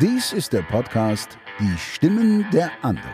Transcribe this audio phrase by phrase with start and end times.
[0.00, 3.08] Dies ist der Podcast Die Stimmen der anderen.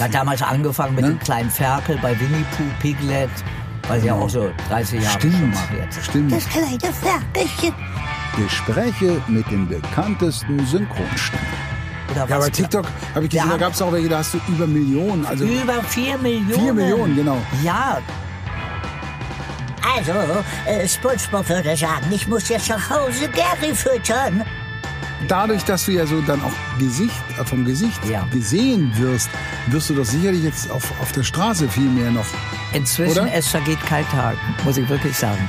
[0.00, 1.10] Hat damals angefangen mit Ne?
[1.12, 3.30] dem kleinen Ferkel bei Winnie Pooh, Piglet,
[3.86, 5.94] weil sie ja auch so 30 Jahre schon Stimmt, mal wird.
[6.02, 6.32] stimmt.
[6.32, 7.74] Das kleine Ferkelchen.
[8.36, 11.46] Gespräche mit den bekanntesten Synchronstimmen.
[12.10, 14.40] Oder Ja, bei TikTok habe ich gesehen, da gab es auch welche, da hast du
[14.48, 15.24] über Millionen.
[15.26, 16.52] Also Über 4 Millionen.
[16.64, 17.38] 4 Millionen, genau.
[17.62, 17.98] Ja,
[19.96, 20.12] Also,
[20.66, 24.42] äh, SpongeBob würde sagen, ich muss jetzt nach Hause Gary füttern.
[25.28, 28.26] Dadurch, dass du ja so dann auch Gesicht, äh, vom Gesicht Ja.
[28.32, 29.28] gesehen wirst,
[29.68, 32.26] wirst du doch sicherlich jetzt auf, auf der Straße viel mehr noch.
[32.72, 33.32] inzwischen, Oder?
[33.34, 35.48] es vergeht kein Tag, muss ich wirklich sagen.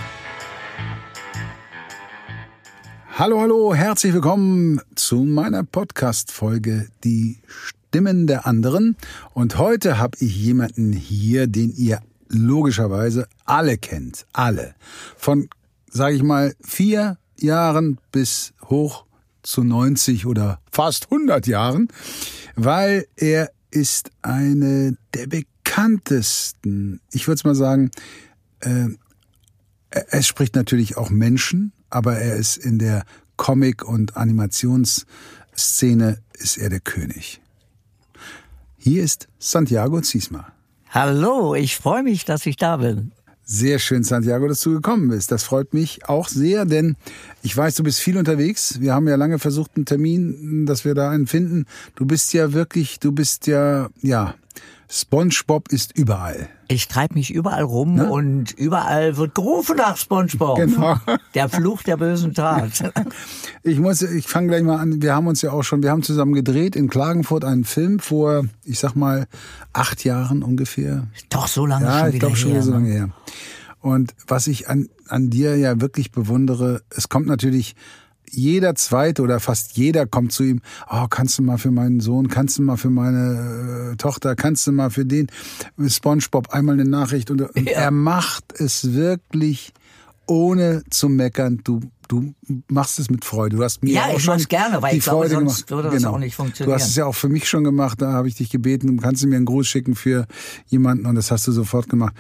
[3.18, 8.98] Hallo, hallo, herzlich willkommen zu meiner Podcast-Folge Die Stimmen der anderen.
[9.34, 14.26] Und heute habe ich jemanden hier, den ihr logischerweise alle kennt.
[14.34, 14.76] Alle.
[15.18, 15.48] Von,
[15.90, 19.05] sage ich mal, vier Jahren bis hoch
[19.46, 21.88] zu 90 oder fast 100 Jahren,
[22.56, 27.92] weil er ist eine der bekanntesten, ich würde es mal sagen,
[29.92, 33.06] es spricht natürlich auch Menschen, aber er ist in der
[33.38, 37.42] Comic- und Animationsszene ist er der König.
[38.78, 40.52] Hier ist Santiago Ziesma.
[40.90, 43.12] Hallo, ich freue mich, dass ich da bin.
[43.48, 45.32] Sehr schön, Santiago, dass du gekommen bist.
[45.32, 46.96] Das freut mich auch sehr, denn
[47.44, 48.82] ich weiß, du bist viel unterwegs.
[48.82, 51.68] Wir haben ja lange versucht, einen Termin, dass wir da einen finden.
[51.94, 54.34] Du bist ja wirklich, du bist ja, ja,
[54.90, 56.48] SpongeBob ist überall.
[56.68, 60.58] Ich treibe mich überall rum und überall wird gerufen nach SpongeBob.
[60.60, 60.66] Ne?
[60.68, 60.96] Genau.
[61.36, 62.92] Der Fluch der bösen Tat.
[63.68, 65.02] Ich muss, ich fange gleich mal an.
[65.02, 68.44] Wir haben uns ja auch schon, wir haben zusammen gedreht in Klagenfurt einen Film vor,
[68.64, 69.26] ich sag mal,
[69.74, 71.08] acht Jahren ungefähr.
[71.30, 72.62] Doch so lange Ja, schon ich wieder glaube schon her.
[72.62, 72.76] so ne?
[72.78, 73.10] lange her.
[73.80, 77.76] Und was ich an, an dir ja wirklich bewundere, es kommt natürlich
[78.30, 82.28] jeder zweite oder fast jeder kommt zu ihm, oh, kannst du mal für meinen Sohn,
[82.28, 85.28] kannst du mal für meine äh, Tochter, kannst du mal für den
[85.88, 89.74] SpongeBob einmal eine Nachricht und, und er macht es wirklich
[90.28, 91.62] ohne zu meckern.
[91.64, 92.34] Du du
[92.68, 93.58] machst es mit Freude.
[93.58, 95.68] Du hast mir Ja, auch ich schon mach's gerne, weil die ich glaube, Freude sonst
[95.68, 95.72] gemacht.
[95.72, 96.14] würde das genau.
[96.14, 96.76] auch nicht Du funktionieren.
[96.80, 98.00] hast es ja auch für mich schon gemacht.
[98.02, 100.28] Da habe ich dich gebeten, kannst du mir einen Gruß schicken für
[100.68, 102.16] jemanden und das hast du sofort gemacht.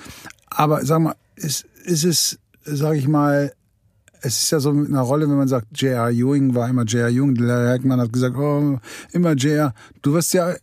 [0.49, 3.53] Aber sag mal, ist, ist es, sag ich mal,
[4.25, 6.09] es ist ja so mit einer Rolle, wenn man sagt, J.R.
[6.09, 7.09] Ewing war immer J.R.
[7.09, 8.79] Ewing, Larry Hackman hat gesagt, oh,
[9.11, 9.73] immer J.R.
[10.01, 10.55] Du wirst ja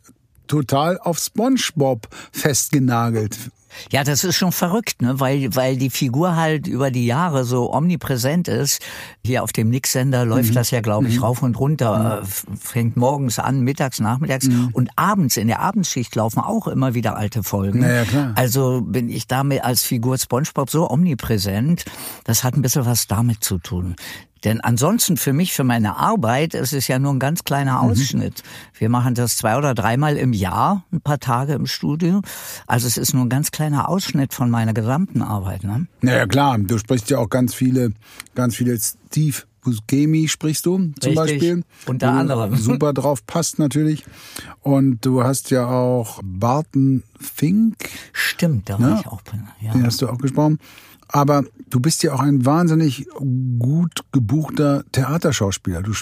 [0.49, 3.39] total auf SpongeBob festgenagelt.
[3.91, 5.19] Ja, das ist schon verrückt, ne?
[5.21, 8.81] weil, weil die Figur halt über die Jahre so omnipräsent ist.
[9.25, 10.55] Hier auf dem Nix-Sender läuft Mhm.
[10.55, 12.21] das ja, glaube ich, rauf und runter.
[12.21, 14.71] Äh, f- Fängt morgens an, mittags, nachmittags Mhm.
[14.73, 17.81] und abends, in der Abendschicht laufen auch immer wieder alte Folgen.
[17.81, 18.33] Na ja, klar.
[18.37, 21.85] Also bin ich damit als Figur SpongeBob so omnipräsent.
[22.25, 23.97] Das hat ein bisschen was damit zu tun.
[24.45, 27.91] Denn ansonsten für mich, für meine Arbeit, ist es ja nur ein ganz kleiner Mhm.
[27.91, 28.43] Ausschnitt.
[28.79, 32.23] Wir machen das zwei oder dreimal im Jahr, ein paar Tage im Studio.
[32.67, 35.65] Also es ist nur ein ganz kleiner Ausschnitt von meiner gesamten Arbeit.
[35.65, 35.87] Ne?
[36.01, 37.93] Naja, klar, du sprichst ja auch ganz viele,
[38.35, 41.63] ganz viele Steve Buscemi sprichst du zum Richtig, Beispiel.
[41.87, 42.57] unter wo anderem.
[42.57, 44.05] Super drauf passt natürlich.
[44.61, 47.77] Und du hast ja auch Barton Fink,
[48.13, 48.99] Stimmt, da war Ja.
[49.01, 49.23] ich auch.
[49.61, 49.73] Ja.
[49.73, 50.59] den hast du auch gesprochen.
[51.13, 53.07] Aber du bist ja auch ein wahnsinnig
[53.59, 55.83] gut gebuchter Theaterschauspieler.
[55.83, 55.93] Du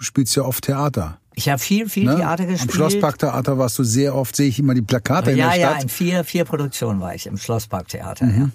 [0.00, 1.18] spielst ja oft Theater.
[1.34, 2.16] Ich habe viel, viel Ne?
[2.16, 2.72] Theater gespielt.
[2.72, 5.76] Schlossparktheater warst du sehr oft, sehe ich immer die Plakate in ja, der ja, Stadt.
[5.76, 5.82] Mhm.
[5.82, 8.26] in vier, vier Produktionen war ich im Schlossparktheater.
[8.26, 8.50] Ja.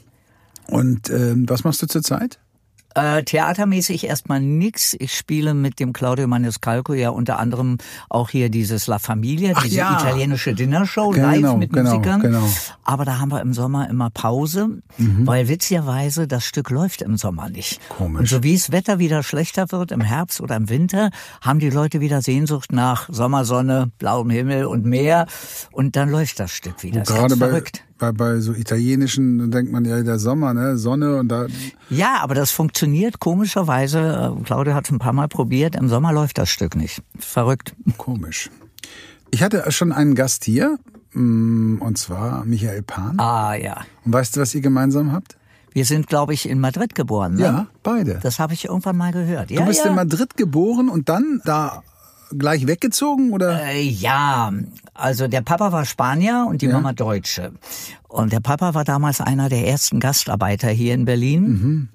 [0.67, 2.39] Und ähm, was machst du zurzeit?
[2.96, 4.96] Äh, theatermäßig erstmal nix.
[5.00, 7.78] Ich spiele mit dem Claudio Maniscalco ja unter anderem
[8.09, 10.00] auch hier dieses La Familia, Ach diese ja.
[10.00, 12.22] italienische Dinnershow Genau, live mit genau, Musikern.
[12.22, 12.44] genau.
[12.84, 17.50] Aber da haben wir im Sommer immer Pause, weil witzigerweise das Stück läuft im Sommer
[17.50, 17.80] nicht.
[17.90, 18.19] Komisch.
[18.19, 21.69] Und so wie das Wetter wieder schlechter wird im Herbst oder im Winter, haben die
[21.69, 25.28] Leute wieder Sehnsucht nach Sommersonne, blauem Himmel und Meer.
[25.72, 27.00] Und dann läuft das Stück wieder.
[27.01, 27.84] Das ist Gerade bei, verrückt.
[27.85, 31.45] bei, bei so italienischen, denkt man ja, der Sommer, ne, Sonne und da,
[31.89, 34.35] Ja, aber das funktioniert komischerweise.
[34.39, 35.75] Äh, Claudia hat es ein paar Mal probiert.
[35.75, 37.03] Im Sommer läuft das Stück nicht.
[37.19, 37.75] Verrückt.
[37.98, 38.50] komisch.
[39.30, 40.77] Ich hatte schon einen Gast hier,
[41.13, 43.19] mm, und zwar Michael Pan.
[43.19, 43.86] Ah ja.
[44.03, 45.38] Und weißt du, was ihr gemeinsam habt?
[45.74, 47.36] Wir sind, glaube ich, in Madrid geboren.
[47.36, 47.42] Ne?
[47.42, 48.19] Ja, beide.
[48.21, 49.51] Das habe ich irgendwann mal gehört.
[49.51, 49.89] Ja, du bist ja.
[49.89, 51.83] in Madrid geboren und dann da
[52.38, 53.63] gleich weggezogen oder?
[53.66, 54.51] Äh, ja,
[54.94, 56.74] also der Papa war Spanier und die Ja.
[56.74, 57.51] Mama Deutsche.
[58.07, 61.89] Und der Papa war damals einer der ersten Gastarbeiter hier in Berlin.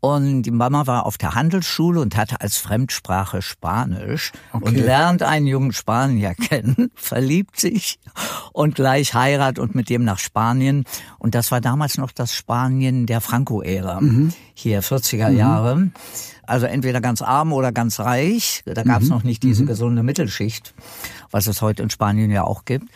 [0.00, 4.64] Und die Mama war auf der Handelsschule und hatte als Fremdsprache Spanisch Okay.
[4.64, 8.00] und lernt einen jungen Spanier kennen, verliebt sich
[8.52, 10.86] und gleich heiratet und mit dem nach Spanien.
[11.20, 14.00] Und das war damals noch das Spanien der Franco-Ära.
[14.54, 15.90] Hier 40er Jahre.
[16.46, 18.62] Also entweder ganz arm oder ganz reich.
[18.64, 20.74] Da gab es noch nicht diese gesunde Mittelschicht,
[21.30, 22.86] was es heute in Spanien ja auch gibt.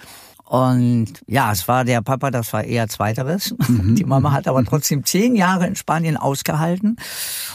[0.48, 3.52] Und ja, es war der Papa, das war eher Zweiteres.
[3.68, 6.96] Die Mama hat aber trotzdem zehn Jahre in Spanien ausgehalten.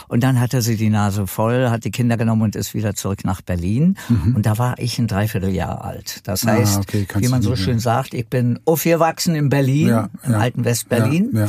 [0.08, 3.24] Und dann hatte sie die Nase voll, hat die Kinder genommen und ist wieder zurück
[3.24, 3.96] nach Berlin.
[4.34, 6.20] Und da war ich ein Dreivierteljahr alt.
[6.24, 9.88] Das Ah, heißt, okay, kannst wie man so schön sagt, ich bin aufgewachsen in Berlin,
[9.88, 10.38] Ja, im ja.
[10.38, 11.48] alten Westberlin, ja.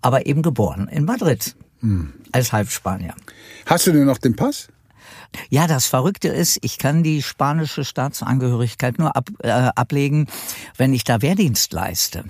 [0.00, 1.56] aber eben geboren in Madrid.
[2.32, 3.14] Als Halbspanier.
[3.66, 4.68] Hast du denn noch den Pass?
[5.50, 10.28] Ja, das Verrückte ist, ich kann die spanische Staatsangehörigkeit nur ab, äh, ablegen,
[10.76, 12.24] wenn ich da Wehrdienst leiste.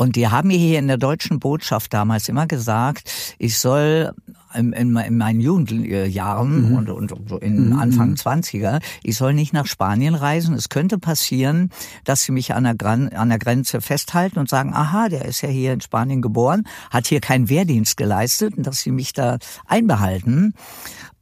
[0.00, 4.14] Und die haben mir hier in der deutschen Botschaft damals immer gesagt, ich soll
[4.54, 9.66] in, in, in meinen Jugendjahren und, und so in Anfang 20er, ich soll nicht nach
[9.66, 10.54] Spanien reisen.
[10.54, 11.68] Es könnte passieren,
[12.04, 15.42] dass sie mich an der, Gran an der Grenze festhalten und sagen, aha, der ist
[15.42, 19.36] ja hier in Spanien geboren, hat hier keinen Wehrdienst geleistet und dass sie mich da
[19.66, 20.54] einbehalten.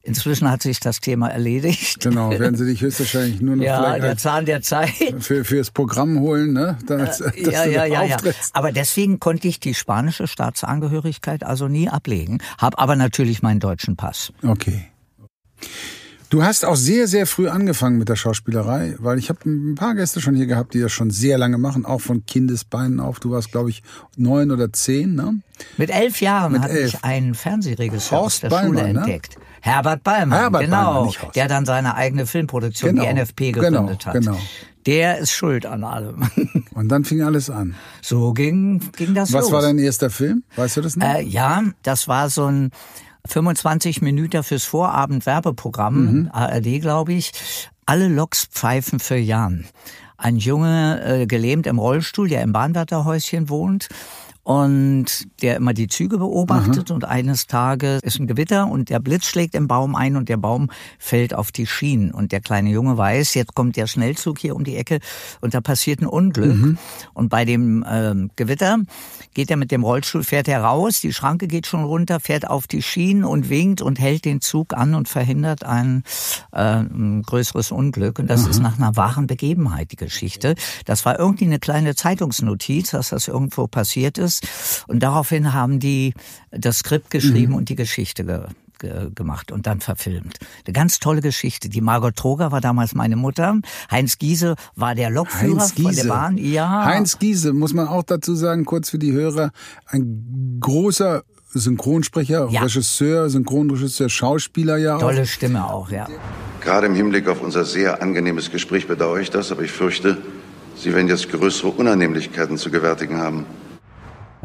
[0.09, 2.01] Inzwischen hat sich das Thema erledigt.
[2.01, 4.89] Genau, werden sie dich höchstwahrscheinlich nur noch Ja, der Zahn der Zeit.
[5.19, 6.77] für, fürs Programm holen, ne?
[6.87, 8.15] Dass, dass Äh, Ja, du ja, ja, ja.
[8.15, 8.55] auftrittst.
[8.55, 13.95] Aber deswegen konnte ich die spanische Staatsangehörigkeit also nie ablegen, habe aber natürlich meinen deutschen
[13.95, 14.33] Pass.
[14.43, 14.87] Okay.
[16.31, 19.95] Du hast auch sehr, sehr früh angefangen mit der Schauspielerei, weil ich habe ein paar
[19.95, 23.19] Gäste schon hier gehabt, die das schon sehr lange machen, auch von Kindesbeinen auf.
[23.19, 23.81] Du warst, glaube ich,
[24.15, 25.39] neun oder zehn, ne?
[25.77, 26.93] Mit elf Jahren Mit hat elf.
[26.93, 29.19] mich ein Fernsehregisseur aus der Schule Ballmann, ne?
[29.61, 34.05] Herbert Ballmann, Herbert genau, Ballmann, der dann seine eigene Filmproduktion, Genau, die NFP, genau, gegründet
[34.05, 34.13] hat.
[34.13, 34.37] genau.
[34.85, 36.29] Der ist schuld an allem.
[36.73, 37.75] Und dann fing alles an.
[38.01, 39.51] So ging, ging das Was los.
[39.51, 40.43] war dein erster Film?
[40.55, 41.05] Weißt du das noch?
[41.05, 42.71] Äh, ja, das war so ein
[43.27, 47.33] 25 Minuten fürs Vorabend-Werbeprogramm, ARD, glaube ich.
[47.85, 49.65] Alle Loks pfeifen für Jan.
[50.17, 53.89] Ein Junge, äh, gelähmt im Rollstuhl, der im Bahnwärterhäuschen wohnt
[54.49, 59.27] und der immer die Züge beobachtet und eines Tages ist ein Gewitter und der Blitz
[59.27, 62.97] schlägt im Baum ein und der Baum fällt auf die Schienen und der kleine Junge
[62.97, 65.01] weiß, jetzt kommt der Schnellzug hier um die Ecke
[65.39, 66.79] und da passiert ein Unglück
[67.13, 68.79] und bei dem ähm, Gewitter
[69.33, 72.67] geht er mit dem Rollstuhl, fährt er raus, die Schranke geht schon runter, fährt auf
[72.67, 76.03] die Schienen und winkt und hält den Zug an und verhindert ein,
[76.51, 78.19] äh, ein größeres Unglück.
[78.19, 80.55] Und das ist nach einer wahren Begebenheit die Geschichte.
[80.85, 84.38] Das war irgendwie eine kleine Zeitungsnotiz, dass das irgendwo passiert ist.
[84.87, 86.13] Und daraufhin haben die
[86.51, 88.39] das Skript geschrieben und die Geschichte ge
[88.79, 90.37] ge- gemacht und dann verfilmt.
[90.65, 91.67] Eine ganz tolle Geschichte.
[91.67, 93.59] Die Margot Troger war damals meine Mutter.
[93.91, 96.07] Heinz Giese war der Lokführer Heinz von der Giese.
[96.07, 96.37] Bahn.
[96.37, 96.85] Ja.
[96.85, 99.51] Heinz Giese, muss man auch dazu sagen, kurz für die Hörer,
[99.87, 102.61] ein großer Synchronsprecher, Ja.
[102.61, 105.01] Regisseur, Synchronregisseur, Schauspieler ja auch.
[105.01, 106.07] Tolle Stimme auch, ja.
[106.61, 110.17] Gerade im Hinblick auf unser sehr angenehmes Gespräch bedauere ich das, aber ich fürchte,
[110.75, 113.45] Sie werden jetzt größere Unannehmlichkeiten zu gewärtigen haben.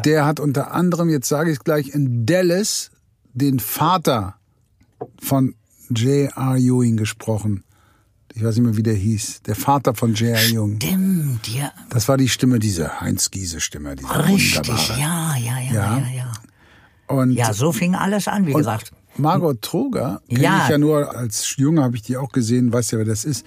[0.05, 2.91] Der hat unter anderem, jetzt sage ich gleich, in Dallas
[3.33, 4.35] den Vater
[5.21, 5.55] von
[5.91, 6.57] J.R.
[6.57, 7.63] Ewing gesprochen.
[8.35, 9.43] Ich weiß nicht mehr, wie der hieß.
[9.43, 10.43] Der Vater von J.R.
[10.43, 10.77] Ewing.
[10.81, 11.71] Stimmt, ja.
[11.91, 13.95] Das war die Stimme, diese Heinz-Giese-Stimme.
[13.97, 15.01] Diese Richtig, wunderbare.
[15.01, 15.99] ja, ja, ja, Ja.
[15.99, 16.33] ja, ja.
[17.07, 18.93] Und, Ja, so fing alles an, wie gesagt.
[19.17, 20.65] Margot Troger, kenne Ja.
[20.65, 23.47] ich ja nur als Junge, habe ich die auch gesehen, weiß ja, wer das ist.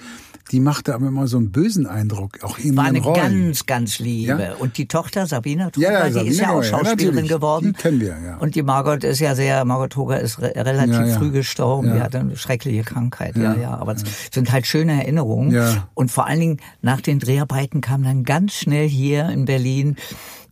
[0.52, 3.16] Die machte aber immer so einen bösen Eindruck, auch in War eine Rollen.
[3.48, 4.42] ganz, ganz liebe.
[4.42, 4.54] Ja.
[4.60, 7.30] Und die Tochter Sabina Ja, Troger, ja, die Sabine ist ja auch ja, Schauspielerin natürlich.
[7.30, 7.74] geworden.
[7.76, 8.38] Die kennen wir, ja.
[8.38, 11.18] Und die Margot ist ja sehr, Margot Troger ist re relativ Ja, ja.
[11.18, 11.88] früh gestorben.
[11.90, 11.96] Ja.
[11.96, 13.78] Die hatte eine schreckliche Krankheit, ja, ja.
[13.78, 15.52] Aber es sind halt schöne Erinnerungen.
[15.52, 15.90] Ja.
[15.94, 19.96] Und vor allen Dingen nach den Dreharbeiten kam dann ganz schnell hier in Berlin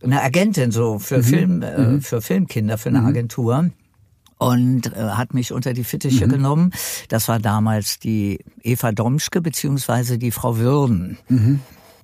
[0.02, 1.00] eine Agentin so Mhm.
[1.00, 3.70] für Film, äh, für Filmkinder, für eine Agentur.
[4.38, 5.84] Und äh, hat mich unter die Mhm.
[5.86, 6.72] Fittiche genommen.
[7.08, 11.16] Das war damals die Eva Domschke beziehungsweise die Frau Würden.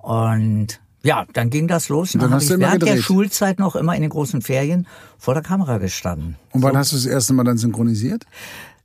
[0.01, 2.13] Und ja, dann ging das los.
[2.15, 3.03] Und dann dann, hast habe du ich immer während der gedreht.
[3.05, 4.87] Schulzeit noch immer in den großen Ferien
[5.17, 6.37] vor der Kamera gestanden.
[6.51, 8.25] Und wann hast du das erste Mal dann synchronisiert?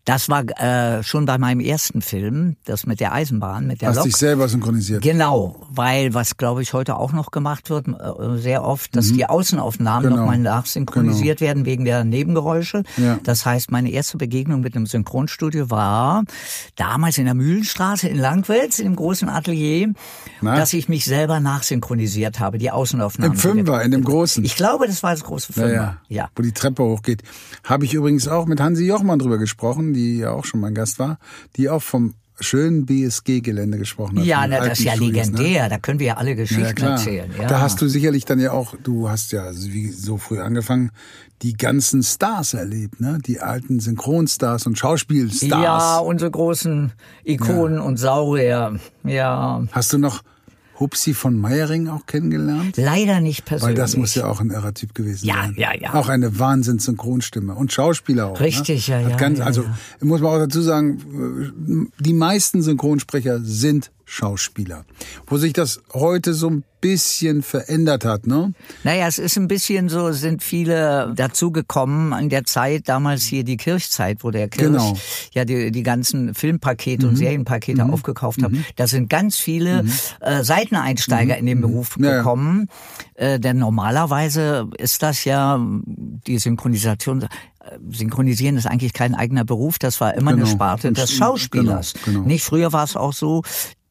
[0.09, 3.97] Das war äh, schon bei meinem ersten Film, das mit der Eisenbahn, mit der Hast
[3.97, 4.05] Lok.
[4.07, 5.03] dich selber synchronisiert?
[5.03, 9.27] Genau, weil was glaube ich heute auch noch gemacht wird, äh, sehr oft, dass die
[9.27, 10.17] Außenaufnahmen Genau.
[10.23, 12.85] nochmal nachsynchronisiert werden wegen der Nebengeräusche.
[12.97, 13.19] Ja.
[13.23, 16.25] Das heißt, meine erste Begegnung mit einem Synchronstudio war
[16.77, 19.93] damals in der Mühlenstraße in Langwitz, in dem großen Atelier,
[20.41, 20.57] Na?
[20.57, 23.35] dass ich mich selber nachsynchronisiert habe, die Außenaufnahmen.
[23.35, 24.43] Im Fünfer, in dem großen.
[24.43, 25.75] Ich glaube, das war das große Ja, Fünfer.
[25.75, 26.29] ja, ja.
[26.35, 27.23] Wo die Treppe hochgeht.
[27.65, 30.99] Habe ich übrigens auch mit Hansi Jochmann drüber gesprochen, die ja auch schon mein Gast
[30.99, 31.19] war,
[31.57, 34.25] die auch vom schönen BSG-Gelände gesprochen hat.
[34.25, 35.38] Ja, na, das ist ja Studios, ne?
[35.38, 35.69] legendär.
[35.69, 36.93] Da können wir ja alle Ja, Geschichten klar.
[36.93, 37.28] erzählen.
[37.37, 37.49] Ja.
[37.49, 40.93] Da hast du sicherlich dann ja auch, du hast ja wie so früh angefangen,
[41.43, 43.19] die ganzen Stars erlebt, ne?
[43.26, 45.50] Die alten Synchronstars und Schauspielstars.
[45.62, 46.93] ja, unsere großen
[47.25, 48.78] Ikonen und Saurier.
[49.02, 50.23] Ja, Hast du noch
[50.80, 52.76] Hupsi von Meiering auch kennengelernt?
[52.76, 53.78] leider nicht Weil persönlich.
[53.78, 55.54] das muss ja auch ein irrer Typ gewesen Ja, sein.
[55.56, 55.94] ja, ja.
[55.94, 58.40] Auch eine Wahnsinns-Synchronstimme und Schauspieler auch.
[58.40, 58.94] Richtig, ne?
[58.94, 59.75] ja, Hat ja, Ganz, ja, also ja.
[60.02, 64.85] muss man auch dazu sagen, die meisten Synchronsprecher sind Schauspieler.
[65.27, 68.55] Wo sich das heute so ein bisschen verändert hat, ne?
[68.85, 73.57] Naja, es ist ein bisschen so, sind viele dazugekommen in der Zeit, damals hier die
[73.59, 74.97] Kirchzeit, wo der Kirch Genau.
[75.35, 78.53] ja die, die ganzen Filmpakete und Serienpakete aufgekauft hat.
[78.77, 79.85] Da sind ganz viele
[80.21, 82.17] äh, Seiteneinsteiger in den Beruf Ja, ja.
[82.19, 82.69] gekommen.
[83.15, 87.23] Äh, denn normalerweise ist das ja die Synchronisation.
[87.23, 87.29] äh,
[87.91, 90.50] Synchronisieren ist eigentlich kein eigener Beruf, das war immer eine Genau.
[90.53, 91.95] Sparte des Genau, Schauspielers.
[92.05, 92.21] genau.
[92.21, 93.43] Nicht früher war es auch so,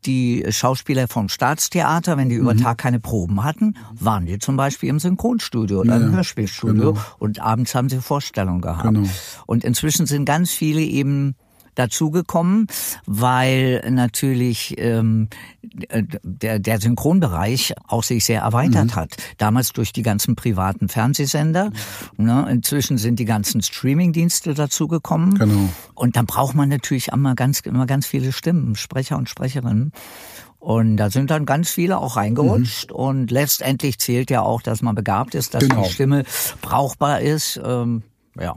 [0.06, 2.60] die Schauspieler vom Staatstheater, wenn die über Mhm.
[2.60, 7.75] Tag keine Proben hatten, waren die zum Beispiel im Synchronstudio oder im Hörspielstudio und abends
[7.75, 8.84] haben sie Vorstellungen gehabt.
[8.84, 9.08] Genau.
[9.46, 11.36] Und inzwischen sind ganz viele eben
[11.77, 12.67] dazugekommen,
[13.05, 15.29] weil natürlich ähm,
[16.24, 18.96] der, der Synchronbereich auch sich sehr erweitert Mhm.
[18.96, 19.15] hat.
[19.38, 21.72] Damals durch die ganzen privaten Fernsehsender.
[22.17, 22.48] Ne?
[22.50, 25.36] Inzwischen sind die ganzen Streamingdienste dazugekommen.
[25.38, 25.69] Genau.
[25.93, 29.91] Und dann braucht man natürlich immer ganz, immer ganz viele Stimmen, Sprecher und Sprecherinnen.
[30.60, 32.91] Und da sind dann ganz viele auch reingerutscht.
[32.91, 35.84] Und letztendlich zählt ja auch, dass man begabt ist, dass Genau.
[35.84, 36.24] die Stimme
[36.62, 37.60] brauchbar ist.
[37.63, 38.01] Ähm,
[38.39, 38.55] ja.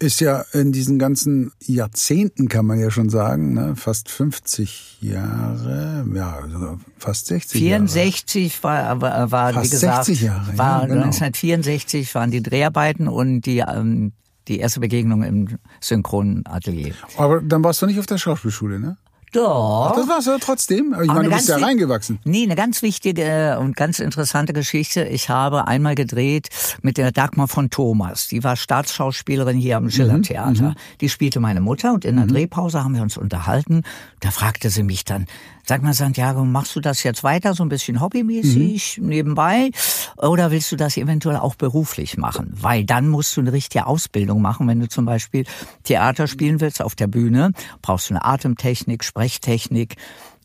[0.00, 3.76] Ist ja in diesen ganzen Jahrzehnten, kann man ja schon sagen, ne?
[3.76, 7.86] fast 50 Jahre, ja, sogar fast 60 Jahre.
[7.86, 11.02] 64 war, war, war Fast wie gesagt, 60 Jahre, ja, war genau.
[11.02, 14.12] 1964 waren die Dreharbeiten und die, ähm,
[14.48, 16.94] die erste Begegnung im Synchronatelier.
[17.18, 18.96] Aber dann warst du nicht auf der Schauspielschule, ne?
[19.32, 19.92] Doch.
[19.94, 20.94] Das warst du ja trotzdem.
[21.00, 22.18] Ich meine, du bist ja reingewachsen.
[22.24, 25.04] Nee, eine ganz wichtige und ganz interessante Geschichte.
[25.04, 26.48] Ich habe einmal gedreht
[26.82, 28.28] mit der Dagmar von Thomas.
[28.28, 30.74] Die war Staatsschauspielerin hier am Schillertheater.
[31.00, 33.82] Die spielte meine Mutter und in der Drehpause haben wir uns unterhalten.
[34.18, 35.26] Da fragte sie mich dann,
[35.64, 39.70] sag mal Santiago, machst du das jetzt weiter so ein bisschen hobbymäßig nebenbei
[40.16, 42.52] oder willst du das eventuell auch beruflich machen?
[42.52, 45.44] Weil dann musst du eine richtige Ausbildung machen, wenn du zum Beispiel
[45.84, 47.52] Theater spielen willst auf der Bühne,
[47.82, 49.96] brauchst du eine Atemtechnik, Sprechtechnik.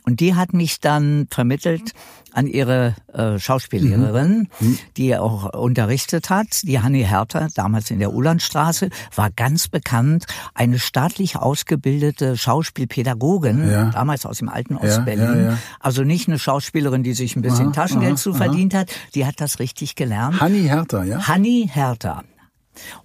[0.04, 1.94] Und die hat mich dann vermittelt
[2.36, 4.50] an ihre äh, Schauspiellehrerin,
[4.98, 10.78] die auch unterrichtet hat, die Hanni Herter, damals in der Ulandstraße, war ganz bekannt, eine
[10.78, 13.86] staatlich ausgebildete Schauspielpädagogin, Ja.
[13.92, 15.22] damals aus dem alten Ostberlin.
[15.22, 15.58] ja, ja.
[15.80, 19.60] Also nicht eine Schauspielerin, die sich ein bisschen Taschengeld zu verdient hat, die hat das
[19.60, 20.40] richtig gelernt.
[20.42, 21.28] Hanni Hertha, ja?
[21.28, 22.24] Hanni Herter.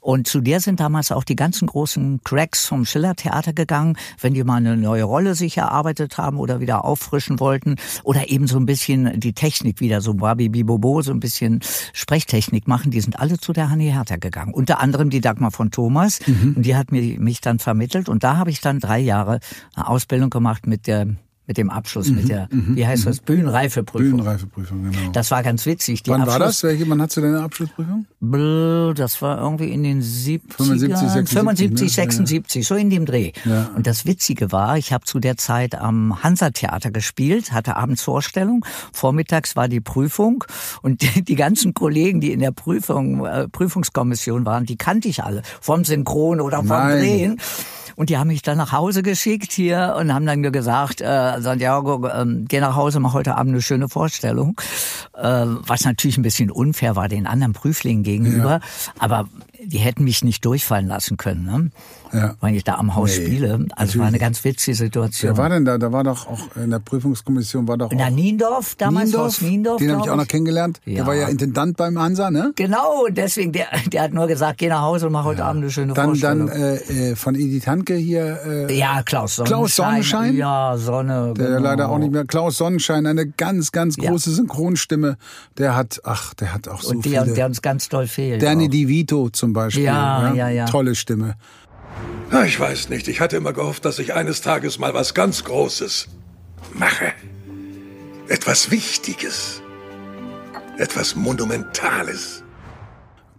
[0.00, 4.44] Und zu der sind damals auch die ganzen großen Cracks vom Schillertheater gegangen, wenn die
[4.44, 8.66] mal eine neue Rolle sich erarbeitet haben oder wieder auffrischen wollten oder eben so ein
[8.66, 11.60] bisschen die Technik wieder, so Babi Bibobo, so ein bisschen
[11.92, 12.90] Sprechtechnik machen.
[12.90, 14.54] Die sind alle zu der Hanni Herter gegangen.
[14.54, 16.20] Unter anderem die Dagmar von Thomas.
[16.26, 18.08] Und die hat mir, mich dann vermittelt.
[18.08, 19.40] Und da habe ich dann drei Jahre
[19.74, 21.06] eine Ausbildung gemacht mit der
[21.50, 24.11] mit dem Abschluss, mit der, wie heißt das, Bühnenreifeprüfung.
[24.11, 25.11] Bühnenreifeprüfung, genau.
[25.11, 26.04] Das war ganz witzig.
[26.04, 26.62] Die Wann war Abschluss- das?
[26.62, 28.07] Welche, wann hast du deine Abschlussprüfung?
[28.95, 31.88] Das war irgendwie in den 70 75, 76, 75, ne?
[31.88, 33.33] 76, so in dem Dreh.
[33.45, 33.69] Ja.
[33.75, 38.64] Und das Witzige war, ich habe zu der Zeit am Hansa-Theater gespielt, hatte abends Vorstellung,
[38.92, 40.45] vormittags war die Prüfung
[40.83, 45.25] und die, die ganzen Kollegen, die in der Prüfung, äh, Prüfungskommission waren, die kannte ich
[45.25, 46.99] alle, vom Synchron oder vom Nein.
[47.00, 47.40] Drehen.
[48.00, 52.09] Und die haben mich dann nach Hause geschickt hier und haben dann gesagt, äh, Santiago,
[52.09, 54.59] ähm, geh nach Hause, mach heute Abend eine schöne Vorstellung.
[55.14, 58.61] Äh, was natürlich ein bisschen unfair war den anderen Prüflingen gegenüber.
[58.99, 59.28] Aber
[59.62, 61.71] die hätten mich nicht durchfallen lassen können, ne?
[62.12, 62.35] Ja.
[62.40, 63.67] weil ich da am Haus Nee, spiele.
[63.76, 65.33] Also war eine ganz witzige Situation.
[65.33, 65.79] Wer war denn da?
[65.79, 69.40] Da war doch auch in der Prüfungskommission war doch In der auch Niendorf, damals Haus
[69.40, 69.79] Niendorf.
[69.79, 70.81] Den habe ich auch noch kennengelernt.
[70.87, 71.07] Der Ja.
[71.07, 72.52] war ja Intendant beim Hansa, ne?
[72.57, 75.62] Genau, und deswegen, der, der hat nur gesagt, geh nach Hause und mach heute Abend
[75.62, 76.47] eine schöne Dann, Vorstellung.
[76.49, 79.59] dann äh, äh, von Edith Hanke hier, äh, ja, Klaus Sonnenschein.
[79.59, 80.37] Klaus Sonnenschein?
[80.37, 81.35] Ja, Sonne.
[81.37, 81.61] der genau.
[81.61, 84.11] leider auch nicht mehr, Klaus Sonnenschein, eine ganz, ganz Ja.
[84.11, 85.17] große Synchronstimme.
[85.59, 87.35] Der hat, ach, der hat auch so Und der, viele.
[87.35, 88.43] der uns ganz doll fehlt.
[88.43, 88.71] Danny auch.
[88.71, 89.85] DeVito zum Beispiel.
[89.85, 90.67] Ja, ja, ja.
[90.67, 91.35] Tolle Stimme.
[92.30, 93.09] Na, Ich weiß nicht.
[93.09, 96.09] Ich hatte immer gehofft, dass ich eines Tages mal was ganz Großes
[96.75, 97.12] mache.
[98.28, 99.61] Etwas Wichtiges.
[100.78, 102.44] Etwas Monumentales.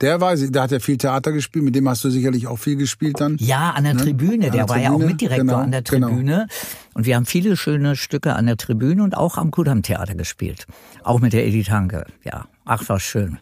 [0.01, 2.57] Der weiß ich, der hat ja viel Theater gespielt, mit dem hast du sicherlich auch
[2.57, 3.37] viel gespielt dann.
[3.39, 4.01] Ja, an der Ne?
[4.01, 4.33] Tribüne.
[4.33, 6.07] An Der der war ja auch Tribüne, Mitdirektor genau, an der genau.
[6.07, 6.47] Tribüne.
[6.95, 10.65] Und wir haben viele schöne Stücke an der Tribüne und auch am Kudam Theater gespielt.
[11.03, 12.05] Auch mit der Edith Hanke.
[12.23, 13.37] Ja, ach, war schön.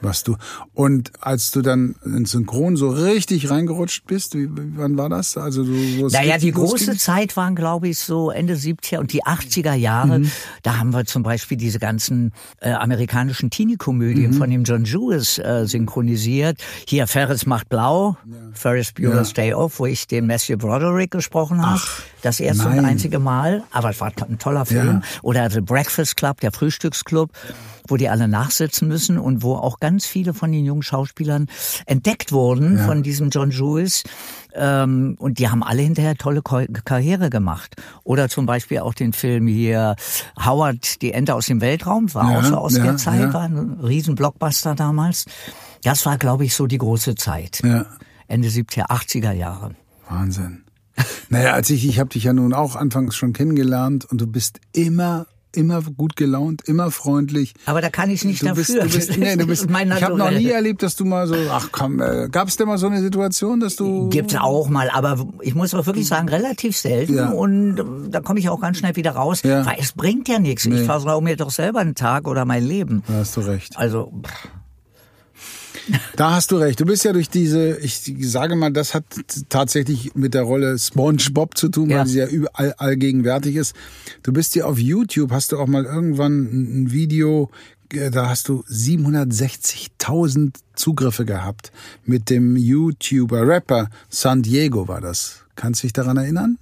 [0.00, 0.36] Warst du.
[0.74, 5.36] Und als du dann ins Synchron so richtig reingerutscht bist, wie, wann war das?
[5.36, 6.98] Also du, Naja, die große losging?
[6.98, 10.18] Zeit waren, glaube ich, so Ende 70er und die 80er Jahre.
[10.20, 10.30] Mhm.
[10.62, 14.34] Da haben wir zum Beispiel diese ganzen äh, amerikanischen Teenie-Komödien Mhm.
[14.34, 16.60] von dem John Lewis äh, synchronisiert.
[16.86, 18.16] Hier Ferris macht blau,
[18.52, 21.80] Ferris Bueller's Day Off, wo ich den Matthew Broderick gesprochen habe.
[22.22, 22.78] Das erste nein.
[22.80, 23.64] und einzige Mal.
[23.70, 25.02] Aber es war ein toller Film.
[25.02, 25.20] Ja.
[25.22, 27.30] Oder The Breakfast Club, der Frühstücksclub.
[27.88, 31.46] Wo die alle nachsitzen müssen und wo auch ganz viele von den jungen Schauspielern
[31.86, 34.02] entdeckt wurden von diesem John Lewis.
[34.52, 37.76] Ähm, und die haben alle hinterher tolle Karriere gemacht.
[38.02, 39.94] Oder zum Beispiel auch den Film hier
[40.44, 43.32] Howard, die Ente aus dem Weltraum, war Ja, auch so aus ja, der Zeit, ja.
[43.32, 45.26] war ein riesen Blockbuster damals.
[45.84, 47.60] Das war, glaube ich, so die große Zeit.
[47.62, 47.86] Ja.
[48.26, 49.76] Ende 70er, 80er Jahre.
[50.08, 50.64] Wahnsinn.
[51.28, 54.58] Naja, als ich, ich habe dich ja nun auch anfangs schon kennengelernt und du bist
[54.72, 55.26] immer,
[55.56, 57.54] immer gut gelaunt, immer freundlich.
[57.66, 58.84] Aber da kann ich nicht Du bist, dafür.
[58.84, 61.68] du bist, nee, du bist, ich habe noch nie erlebt, dass du mal so, ach
[61.72, 64.08] komm, äh, gab es denn mal so eine Situation, dass du...
[64.08, 67.30] Gibt's auch mal, aber ich muss aber wirklich sagen, relativ selten Ja.
[67.30, 69.64] und äh, da komme ich auch ganz schnell wieder raus, Ja.
[69.66, 70.66] weil es bringt ja nichts.
[70.66, 73.02] Ich versaue mir doch selber einen Tag oder mein Leben.
[73.08, 73.76] Da hast du recht.
[73.76, 74.48] Also, pff,
[76.16, 76.80] Da hast du recht.
[76.80, 79.04] Du bist ja durch diese, ich sage mal, das hat
[79.48, 81.98] tatsächlich mit der Rolle SpongeBob zu tun, Ja.
[81.98, 83.74] weil sie ja überall allgegenwärtig ist.
[84.22, 86.42] Du bist ja auf YouTube, hast du auch mal irgendwann
[86.82, 87.50] ein Video,
[87.92, 91.72] äh, da hast du 760.000 Zugriffe gehabt
[92.04, 95.44] mit dem YouTuber, Rapper San Diego war das.
[95.54, 96.58] Kannst du dich daran erinnern?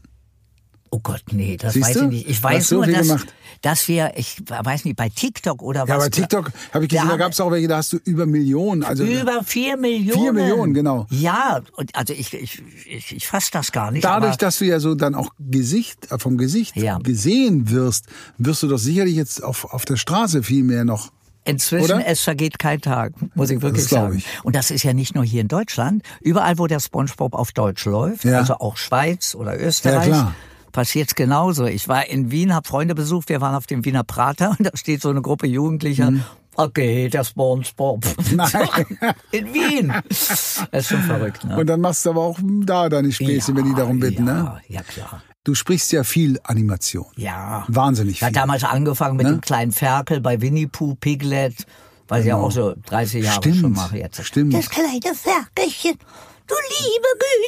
[0.91, 2.03] oh Gott, nee, das Siehst weiß du?
[2.05, 2.29] ich nicht.
[2.29, 3.35] Ich hast weiß so nur, viel dass, gemacht.
[3.65, 5.89] Dass wir, ich weiß nicht, bei TikTok oder was.
[5.89, 7.97] Ja, bei TikTok habe ich gesehen, da haben- gab es auch welche, da hast du
[8.05, 8.83] über Millionen.
[8.85, 10.21] Also Über vier Millionen.
[10.23, 11.07] Vier Millionen, genau.
[11.11, 14.05] Ja, und also ich, ich, ich, ich fass das gar nicht.
[14.05, 16.99] Dadurch, dass du ja so dann auch Gesicht, äh, vom Gesicht Ja.
[16.99, 18.07] gesehen wirst,
[18.39, 21.11] wirst du doch sicherlich jetzt auf, auf der Straße viel mehr noch.
[21.47, 22.07] Inzwischen, Oder?
[22.07, 24.17] es vergeht kein Tag, muss ich wirklich sagen.
[24.17, 24.27] ich.
[24.45, 26.03] Und das ist ja nicht nur hier in Deutschland.
[26.23, 28.39] Überall, wo der SpongeBob auf Deutsch läuft, Ja.
[28.39, 30.35] also auch Schweiz oder Österreich, Ja,
[30.75, 30.83] klar.
[30.83, 31.65] passiert's genauso.
[31.67, 34.71] Ich war in Wien, habe Freunde besucht, wir waren auf dem Wiener Prater und da
[34.75, 36.13] steht so eine Gruppe Jugendlicher.
[36.57, 38.05] Okay, der SpongeBob.
[38.31, 38.37] Mhm.
[38.37, 38.51] Nein.
[38.53, 39.93] So, in Wien.
[40.09, 41.57] Das ist schon verrückt, ne?
[41.57, 44.61] Und dann machst du aber auch da deine Späße, wenn die darum bitten, ja, ne?
[44.69, 45.23] Ja, klar.
[45.43, 47.07] Du sprichst ja viel Animation.
[47.17, 47.65] Ja.
[47.69, 48.41] Wahnsinnig Ich habe viel.
[48.41, 49.33] damals angefangen mit Ne?
[49.33, 51.67] dem kleinen Ferkel bei Winnie Pooh, Piglet,
[52.09, 54.25] weil ich ja auch so 30 Jahre Stimmt, schon mache jetzt.
[54.25, 54.55] stimmt.
[54.55, 55.99] Das kleine Ferkelchen.
[56.47, 57.07] Du liebe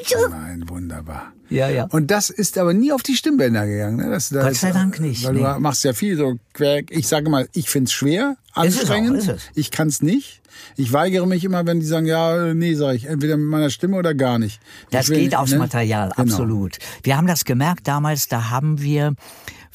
[0.09, 0.31] Güte.
[0.31, 1.33] Nein, wunderbar.
[1.49, 1.85] Ja, ja.
[1.91, 3.97] Und das ist aber nie auf die Stimmbänder gegangen.
[3.97, 4.11] Ne?
[4.11, 5.43] Das, das, Gott sei Dank nicht, Weil nee.
[5.43, 6.83] du machst ja viel so quer.
[6.91, 9.19] Ich sage mal, ich find's schwer, Ist es auch, anstrengend.
[9.19, 9.43] ist es.
[9.54, 10.41] Ich kann's nicht.
[10.76, 13.97] Ich weigere mich immer, wenn die sagen, ja, nee, sage ich, entweder mit meiner Stimme
[13.99, 14.61] oder gar nicht.
[14.91, 15.59] Das geht aufs ne?
[15.59, 16.23] Material, Genau.
[16.32, 16.78] absolut.
[17.02, 19.15] Wir haben das gemerkt damals, da haben wir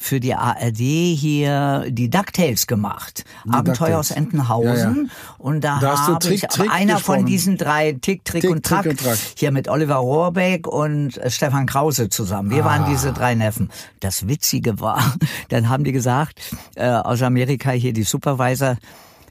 [0.02, 3.24] für die ARD hier die DuckTales gemacht.
[3.50, 4.26] Abenteuer aus DuckTales.
[4.26, 4.96] Entenhausen.
[4.96, 5.34] Ja, ja.
[5.38, 7.26] Und da, Da habe Trick, ich Trick einer von gesprochen.
[7.26, 9.18] diesen drei Tick, Trick, Tick, und, Track, Trick und Track.
[9.36, 12.50] hier mit Oliver Rohrbeck und äh, Stefan Krause zusammen.
[12.50, 12.66] Wir Ah.
[12.66, 13.70] waren diese drei Neffen.
[14.00, 15.00] Das Witzige war,
[15.50, 16.40] dann haben die gesagt,
[16.74, 18.76] äh, aus Amerika hier die Supervisor,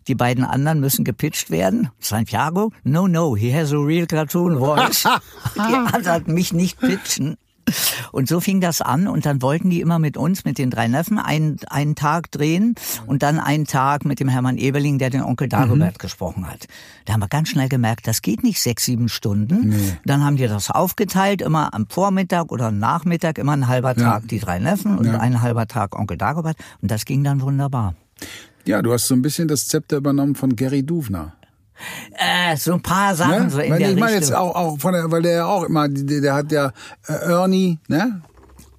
[0.08, 1.90] die beiden anderen müssen gepitcht werden.
[2.00, 2.72] Santiago?
[2.84, 5.04] No, no, he has a real cartoon voice.
[5.56, 5.60] die
[5.94, 7.38] anderen mich nicht pitchen.
[8.12, 10.88] Und so fing das an und dann wollten die immer mit uns, mit den drei
[10.88, 12.76] Neffen, einen, einen Tag drehen
[13.08, 16.68] und dann einen Tag mit dem Hermann Eberling, der den Onkel Dagobert gesprochen hat.
[17.06, 19.98] Da haben wir ganz schnell gemerkt, das geht nicht sechs, sieben Stunden.
[20.06, 24.28] Dann haben die das aufgeteilt, immer am Vormittag oder am Nachmittag, immer ein halber Tag
[24.28, 27.96] die drei Neffen und ein halber Tag Onkel Dagobert und das ging dann wunderbar.
[28.66, 31.34] Ja, du hast so ein bisschen das Zepter übernommen von Gary Duvner.
[32.14, 33.50] Äh, so ein paar Sachen Ne?
[33.50, 35.64] so in weil der ich meine jetzt auch, auch von der, weil der ja auch
[35.64, 36.72] immer, der, der hat ja
[37.08, 38.22] äh, Ernie, ne?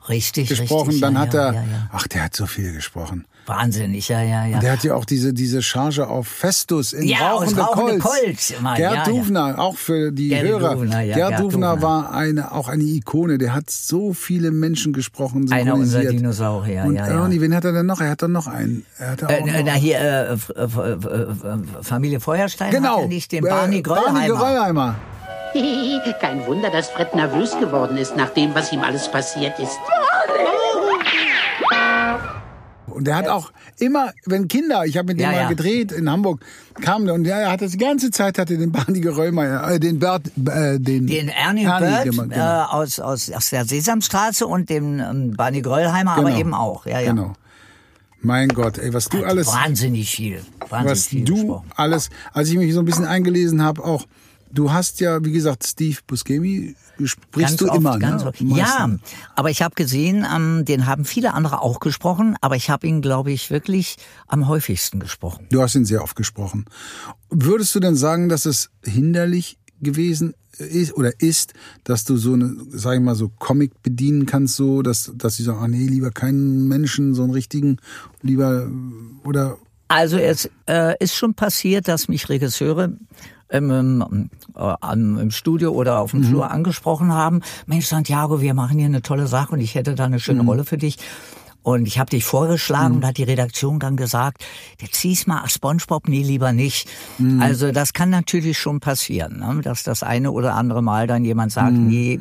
[0.08, 1.90] richtig, gesprochen, richtig, dann ja, hat ja, er, ja.
[1.92, 3.26] ach, der hat so viel gesprochen.
[3.46, 4.60] Wahnsinnig, ja, ja, ja.
[4.60, 8.22] Der hat ja auch diese, diese Charge auf Festus in Ja, Rauchende Rauchende Kolz.
[8.24, 9.04] Kolz immer, Gerd ja, ja.
[9.04, 10.74] Duvner, auch für die Gerd Hörer.
[10.76, 11.82] Duvner, ja, Gerd Gerd Duvner Duvner.
[11.82, 13.38] war eine, auch eine Ikone.
[13.38, 16.04] Der hat so viele Menschen gesprochen, Einer unserer.
[16.04, 17.20] Dinosaurier, Und ja, ja.
[17.22, 18.00] Ernie, wen hat er denn noch?
[18.00, 18.86] Er hat dann noch einen.
[18.98, 20.52] Er hatte auch Äh, noch, na hier, äh, F-
[21.82, 22.96] Familie Feuerstein genau.
[22.96, 24.12] hat ja nicht den Barney äh, Gröllheimer.
[24.12, 24.94] Barney Gröllheimer.
[26.20, 29.76] Kein Wunder, dass Fred nervös geworden ist, nach dem, was ihm alles passiert ist.
[32.92, 35.48] Und der hat auch immer, wenn Kinder, ich habe mit dem Ja, mal ja.
[35.48, 36.40] gedreht in Hamburg,
[36.80, 40.26] kamen und er hat das die ganze Zeit hatte den Barney Geröllmeier, äh, den Bert,
[40.46, 42.64] äh, den, Den Ernie, Bert gemacht, äh, genau.
[42.66, 46.38] aus, aus, aus der Sesamstraße und dem ähm, Barney Gröllheimer, aber Genau.
[46.38, 46.86] eben auch.
[46.86, 47.10] Ja, ja.
[47.12, 47.32] Genau.
[48.24, 50.42] Mein Gott, ey, was du alles, Wahnsinnig viel.
[50.68, 51.70] Wahnsinnig was viel du gesprochen.
[51.74, 54.06] alles, als ich mich so ein bisschen eingelesen habe, auch
[54.52, 58.32] du hast ja, wie gesagt, Steve Buscemi, sprichst Ganz du oft, immer, ganz ne?
[58.56, 58.90] Ja,
[59.34, 63.00] aber ich habe gesehen, ähm, den haben viele andere auch gesprochen, aber ich habe ihn,
[63.00, 65.46] glaube ich, wirklich am häufigsten gesprochen.
[65.50, 66.66] Du hast ihn sehr oft gesprochen.
[67.30, 72.54] Würdest du denn sagen, dass es hinderlich gewesen ist oder ist, dass du so eine,
[72.70, 76.10] sag ich mal, so Comic bedienen kannst, so, dass, dass sie sagen, ah nee, lieber
[76.10, 77.78] keinen Menschen, so einen richtigen,
[78.20, 78.70] lieber,
[79.24, 79.56] oder,
[79.88, 82.96] Also es äh, ist schon passiert, dass mich Regisseure
[83.52, 86.24] im, äh, im Studio oder auf dem Mhm.
[86.24, 90.04] Flur angesprochen haben, Mensch Santiago, wir machen hier eine tolle Sache und ich hätte da
[90.06, 90.48] eine schöne Mhm.
[90.48, 90.96] Rolle für dich.
[91.64, 94.44] Und ich habe dich vorgeschlagen und hat die Redaktion dann gesagt,
[94.80, 96.88] jetzt zieh's mal, Spongebob, nee, lieber nicht.
[97.18, 97.40] Mhm.
[97.40, 99.60] Also das kann natürlich schon passieren, ne?
[99.62, 101.86] dass das eine oder andere Mal dann jemand sagt, Mhm.
[101.86, 102.18] nee,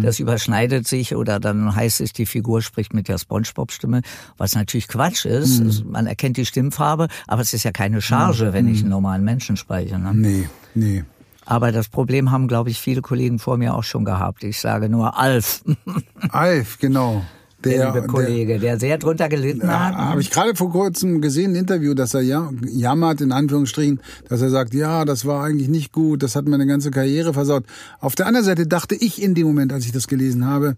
[0.00, 4.02] das überschneidet sich oder dann heißt es, die Figur spricht mit der Spongebob-Stimme,
[4.36, 5.58] was natürlich Quatsch ist.
[5.58, 5.66] Mhm.
[5.68, 9.24] Es- Man erkennt die Stimmfarbe, aber es ist ja keine Charge, wenn ich einen normalen
[9.24, 9.98] Menschen spreche.
[9.98, 10.12] Ne?
[10.14, 11.04] nee, nee.
[11.44, 14.44] Aber das Problem haben, glaube ich, viele Kollegen vor mir auch schon gehabt.
[14.44, 15.64] Ich sage nur Alf,
[16.30, 17.24] Alf, genau.
[17.64, 19.94] der, liebe Kollege, der sehr drunter gelitten hat.
[19.94, 24.00] Ja, habe ich gerade vor kurzem gesehen, ein Interview, dass er ja, jammert, in Anführungsstrichen,
[24.28, 27.64] dass er sagt, ja, das war eigentlich nicht gut, das hat meine ganze Karriere versaut.
[27.98, 30.76] Auf der anderen Seite dachte ich in dem Moment, als ich das gelesen habe,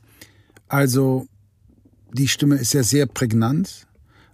[0.68, 1.26] also
[2.12, 3.88] die Stimme ist ja sehr prägnant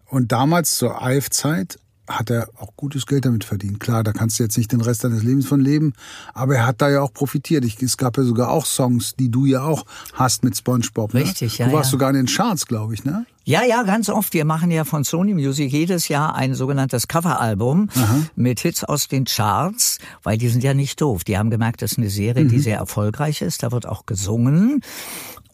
[0.05, 3.81] und damals zur Alf-Zeit hat er auch gutes Geld damit verdient.
[3.81, 5.93] Klar, da kannst du jetzt nicht den Rest deines Lebens von leben,
[6.35, 7.65] aber er hat da ja auch profitiert.
[7.65, 11.15] Ich, es gab ja sogar auch Songs, die du ja auch hast mit SpongeBob.
[11.15, 11.21] Ne?
[11.21, 11.93] Richtig, ja, Du warst ja.
[11.93, 13.27] sogar in den Charts, glaube ich, ne?
[13.49, 14.35] Ja, ja, ganz oft.
[14.35, 17.89] Wir machen ja von Sony Music jedes Jahr ein sogenanntes Coveralbum
[18.35, 21.23] mit Hits aus den Charts, weil die sind ja nicht doof.
[21.23, 22.49] Die haben gemerkt, das ist eine Serie, Mhm.
[22.49, 23.63] die sehr erfolgreich ist.
[23.63, 24.81] Da wird auch gesungen.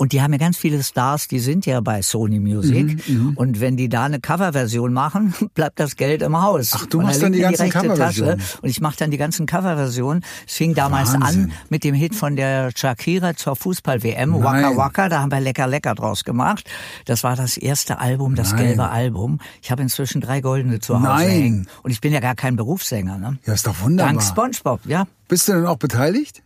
[0.02, 3.08] Und die haben ja ganz viele Stars, die sind ja bei Sony Music.
[3.08, 6.72] Mhm, Und wenn die da eine Coverversion machen, bleibt das Geld im Haus.
[6.74, 8.42] Ach, du Und machst da dann die ganzen rechte Coverversionen.
[8.62, 10.24] Und ich mache dann die ganzen Coverversionen.
[10.44, 11.44] Es fing damals Wahnsinn.
[11.44, 14.42] an mit dem Hit von der Shakira zur Fußball-WM.
[14.42, 15.08] Waka Waka.
[15.08, 16.68] Da haben wir Lecker Lecker draus gemacht.
[17.04, 18.64] Das war das erste Album, das Nein.
[18.64, 19.38] gelbe Album.
[19.62, 21.30] Ich habe inzwischen drei goldene zu Hause Nein.
[21.30, 21.68] hängen.
[21.84, 23.18] Und ich bin ja gar kein Berufssänger.
[23.18, 23.38] Ne?
[23.46, 24.14] Ja, ist doch wunderbar.
[24.14, 25.06] Dank SpongeBob, ja.
[25.28, 26.42] Bist du denn auch beteiligt?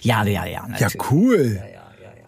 [0.00, 0.46] Ja, ja, ja.
[0.46, 1.10] Ja, Natürlich.
[1.10, 1.60] cool.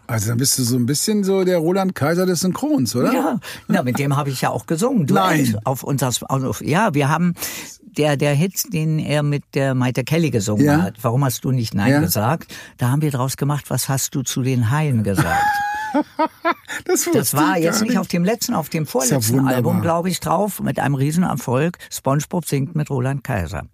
[0.06, 3.12] Also dann bist du so ein bisschen so der Roland Kaiser des Synchrons, oder?
[3.12, 5.06] Ja, na, mit dem habe ich ja auch gesungen.
[5.06, 5.58] Duett Nein.
[5.64, 7.34] Auf unser, auf, ja, wir haben
[7.96, 10.82] der der Hit, den er mit der Maite Kelly gesungen Ja.
[10.82, 10.94] hat.
[11.02, 12.00] Warum hast du nicht Nein Ja.
[12.00, 12.54] gesagt?
[12.78, 13.66] Da haben wir draus gemacht.
[13.68, 15.44] Was hast du zu den Haien gesagt?
[16.86, 19.54] Das, Das war jetzt nicht auf dem letzten, auf dem ja vorletzten wunderbar.
[19.56, 21.76] Album, glaube ich, drauf, mit einem Riesenerfolg.
[21.90, 23.64] SpongeBob singt mit Roland Kaiser.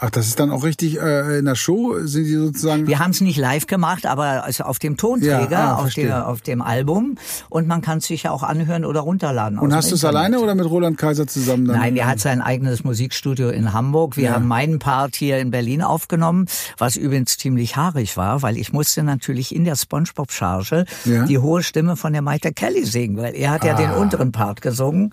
[0.00, 2.86] Ach, das ist dann auch richtig äh, in der Show, sind die sozusagen.
[2.86, 6.28] Wir haben es nicht live gemacht, aber also auf dem Tonträger, Ja, ah, auf, der,
[6.28, 7.16] auf dem Album.
[7.48, 9.58] Und man kann es sich ja auch anhören oder runterladen.
[9.58, 11.64] Und hast du es alleine oder mit Roland Kaiser zusammen?
[11.66, 11.78] Dann?
[11.78, 14.16] Nein, er hat sein eigenes Musikstudio in Hamburg.
[14.16, 14.32] Wir Ja.
[14.34, 16.46] haben meinen Part hier in Berlin aufgenommen,
[16.78, 21.24] was übrigens ziemlich haarig war, weil ich musste natürlich in der Spongebob-Charge Ja.
[21.24, 23.96] die hohe Stimme von der Maite Kelly singen, weil er hat ja den Ah.
[23.96, 25.12] unteren Part gesungen.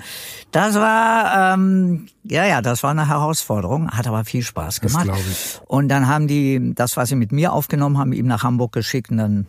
[0.51, 5.61] Das war, ähm, ja, ja, das war eine Herausforderung, hat aber viel Spaß Das gemacht.
[5.67, 9.11] Und dann haben die das, was sie mit mir aufgenommen haben, ihm nach Hamburg geschickt
[9.11, 9.47] und dann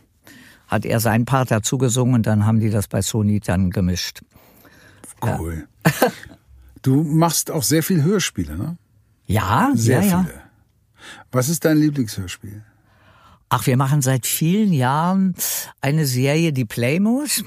[0.67, 4.23] hat er seinen Part dazu gesungen und dann haben die das bei Sony dann gemischt.
[5.23, 5.67] Cool.
[6.83, 8.77] Du machst auch sehr viel Hörspiele, ne?
[9.27, 10.23] Ja, Sehr ja, ja.
[10.23, 10.43] viele.
[11.33, 12.63] Was ist dein Lieblingshörspiel?
[13.49, 15.35] Ach, wir machen seit vielen Jahren
[15.81, 17.45] eine Serie, die Playmos.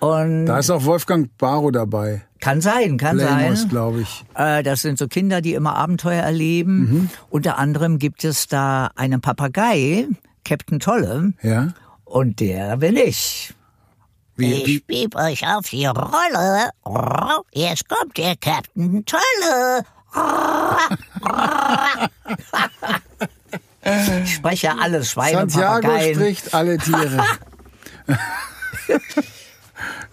[0.00, 2.22] Und Da ist auch Wolfgang Barrow dabei.
[2.40, 3.68] kann sein, kann Playmos, sein.
[3.70, 4.24] glaube ich.
[4.34, 6.78] Äh, das sind so Kinder, die immer Abenteuer erleben.
[6.78, 7.10] Mhm.
[7.30, 10.06] Unter anderem gibt es da einen Papagei,
[10.44, 11.68] Captain Tolle, Ja?
[12.04, 13.52] und der bin ich.
[14.36, 16.70] Wie, Ich wie, bieb euch auf die Rolle.
[17.52, 19.84] Jetzt kommt der Captain Tolle.
[24.24, 26.14] Ich spreche alles, Schweine, Santiago Papageien.
[26.16, 27.24] spricht alle Tiere.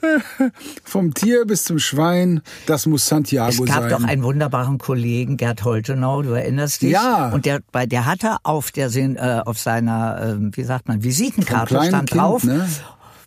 [0.83, 3.89] Vom Tier bis zum Schwein, das muss Santiago Es gab sein.
[3.89, 6.91] doch einen wunderbaren Kollegen, Gerd Holtenau, du erinnerst dich?
[6.91, 7.29] Ja.
[7.29, 11.75] Und der, bei, der hatte auf der, äh, auf seiner, ähm, wie sagt man, Visitenkarte
[11.83, 12.67] stand Kind, drauf, ne?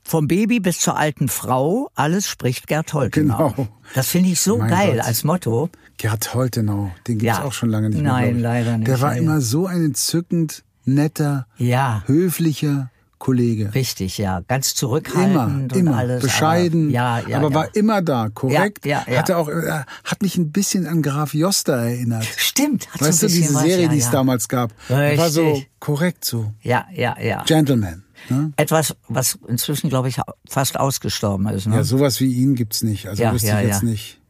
[0.02, 3.52] vom Baby bis zur alten Frau, alles spricht Gerd Holtenau.
[3.56, 3.68] Genau.
[3.94, 5.06] Das finde ich so Mein geil Gott.
[5.06, 5.68] als Motto.
[5.96, 7.44] Gerd Holtenau, den gibt's Ja.
[7.44, 8.12] auch schon lange nicht mehr.
[8.12, 12.02] Nein, leider nicht, Der war immer so ein entzückend netter, Ja.
[12.06, 13.74] höflicher Kollege.
[13.74, 14.40] Richtig, ja.
[14.46, 16.22] Ganz Immer, zurückhaltend und immer, alles.
[16.22, 17.54] bescheiden, Aber, ja, ja, aber ja.
[17.54, 18.84] war immer da, korrekt.
[18.84, 19.18] Ja, ja, ja.
[19.20, 22.24] Hatte auch, äh, hat mich ein bisschen an Graf Joster erinnert.
[22.36, 25.18] Stimmt, hat Weißt so du, ein bisschen diese was, Serie, die es damals gab, Die
[25.18, 25.70] war so Richtig.
[25.80, 27.42] korrekt, so Ja, ja, ja.
[27.44, 28.02] Gentleman.
[28.28, 28.52] Ne?
[28.56, 31.66] Etwas, was inzwischen, glaube ich, fast ausgestorben ist.
[31.66, 31.76] Ne?
[31.76, 33.08] Ja, sowas wie ihn gibt's nicht.
[33.08, 34.20] Also Ja, wüsste ich jetzt nicht.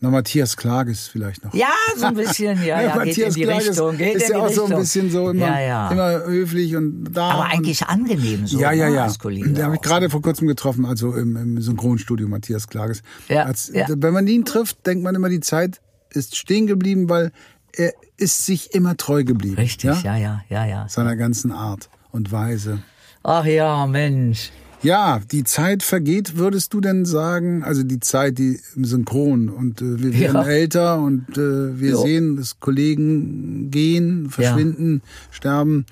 [0.00, 1.54] Na, Matthias Klages vielleicht noch.
[1.54, 4.50] Ja, so ein bisschen, ja, ja, geht in die Klages Richtung, geht ist ja auch
[4.50, 4.80] so ein Richtung.
[4.80, 5.90] bisschen so immer, Ja, ja.
[5.90, 7.30] immer höflich und da.
[7.30, 8.58] Aber eigentlich angenehm so.
[8.58, 9.08] ja, ja, ne, ja.
[9.08, 13.02] Den habe ich gerade vor kurzem getroffen, also im, im Synchronstudio Matthias Klages.
[13.28, 13.86] Ja, Als, ja.
[13.88, 15.80] Wenn man ihn trifft, denkt man immer, die Zeit
[16.10, 17.32] ist stehen geblieben, weil
[17.72, 19.56] er ist sich immer treu geblieben.
[19.56, 20.16] Richtig, ja?
[20.16, 20.88] ja, ja, ja, ja.
[20.88, 22.82] Seiner ganzen Art und Weise.
[23.22, 24.50] Ach ja, Mensch.
[24.86, 29.82] Ja, die Zeit vergeht, würdest du denn sagen, also die Zeit, die im Synchron und
[29.82, 30.46] äh, wir werden Ja.
[30.46, 32.02] älter und äh, wir Jo.
[32.02, 35.86] sehen, dass Kollegen gehen, verschwinden, sterben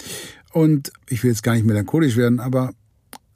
[0.53, 2.73] und ich will jetzt gar nicht melancholisch werden, aber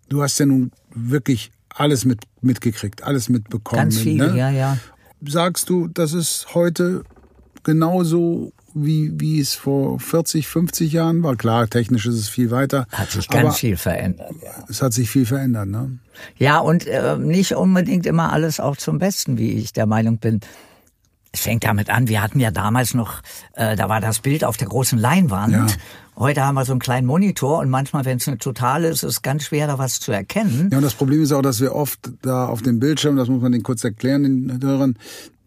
[0.09, 3.83] du hast ja nun wirklich alles mit, mitgekriegt, alles mitbekommen.
[3.83, 4.37] Ganz viel, ne?
[4.37, 4.79] ja, ja.
[5.27, 7.03] Sagst du, das ist heute
[7.65, 8.53] genauso
[8.85, 11.37] wie, wie es vor 40, 50 Jahren war?
[11.37, 12.87] Klar, technisch ist es viel weiter.
[12.93, 14.33] Hat sich ganz viel verändert.
[14.43, 14.65] Ja.
[14.69, 15.99] Es hat sich viel verändert, ne?
[16.37, 20.41] Ja, und äh, nicht unbedingt immer alles auch zum Besten, wie ich der Meinung bin.
[21.31, 23.21] Es fängt damit an, wir hatten ja damals noch,
[23.53, 25.53] äh, da war das Bild auf der großen Leinwand.
[25.53, 25.67] Ja.
[26.17, 29.11] Heute haben wir so einen kleinen Monitor und manchmal, wenn es eine totale ist, ist
[29.11, 30.69] es ganz schwer, da was zu erkennen.
[30.73, 33.41] Ja, und das Problem ist auch, dass wir oft da auf dem Bildschirm, das muss
[33.41, 34.97] man den kurz erklären, den Hörern,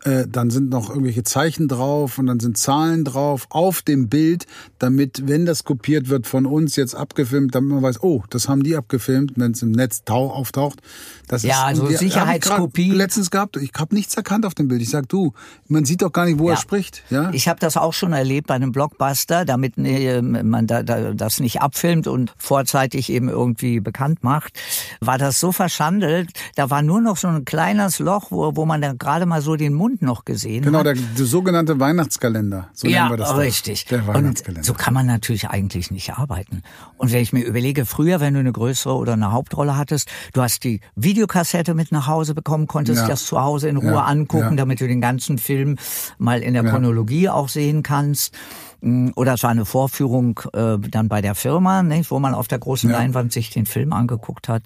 [0.04, 4.48] äh, dann sind noch irgendwelche Zeichen drauf und dann sind Zahlen drauf auf dem Bild,
[4.80, 8.64] damit, wenn das kopiert wird von uns jetzt abgefilmt, damit man weiß, oh, das haben
[8.64, 10.82] die abgefilmt, wenn es im Netz tau auftaucht.
[11.28, 12.92] Das Ja, also und wir- Sicherheitskopie.
[12.92, 14.82] Letztens gehabt, ich habe nichts erkannt auf dem Bild.
[14.82, 15.34] Ich sag, du,
[15.68, 16.60] man sieht doch gar nicht, wo er Ja.
[16.60, 17.04] spricht.
[17.10, 21.14] Ja, Ich habe das auch schon erlebt bei einem Blockbuster, damit äh, man da, da,
[21.14, 24.54] das nicht abfilmt und vorzeitig eben irgendwie bekannt macht,
[25.00, 28.82] war das so verschandelt, da war nur noch so ein kleines Loch, wo, wo man
[28.82, 30.86] dann gerade mal so den Mund noch gesehen genau, hat.
[30.88, 32.70] der, der sogenannte Weihnachtskalender.
[32.74, 33.38] So ja, nennen wir das.
[33.38, 33.86] richtig.
[33.86, 34.64] Der Und Weihnachtskalender.
[34.64, 36.64] so kann man natürlich eigentlich nicht arbeiten.
[36.98, 40.42] Und wenn ich mir überlege, früher, wenn du eine größere oder eine Hauptrolle hattest, du
[40.42, 43.08] hast die Videokassette mit nach Hause bekommen, konntest Ja.
[43.08, 45.78] das zu Hause in Ruhe Ja, angucken, damit du den ganzen Film
[46.18, 46.62] mal in der.
[46.72, 48.34] Chronologie auch sehen kannst.
[48.82, 52.48] Mm, Oder es war eine Vorführung äh, dann bei der Firma, nicht, wo man auf
[52.48, 52.98] der großen Ja.
[52.98, 54.64] Leinwand sich den Film angeguckt hat.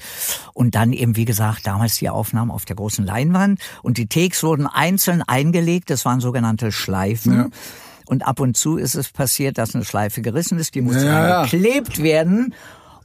[0.54, 3.60] Und dann eben, wie gesagt, damals die Aufnahmen auf der großen Leinwand.
[3.84, 5.90] Und die Takes wurden einzeln eingelegt.
[5.90, 7.34] Das waren sogenannte Schleifen.
[7.34, 7.48] Ja.
[8.06, 10.76] Und ab und zu ist es passiert, dass eine Schleife gerissen ist.
[10.76, 11.44] Die musste ja, ja.
[11.44, 12.54] geklebt werden.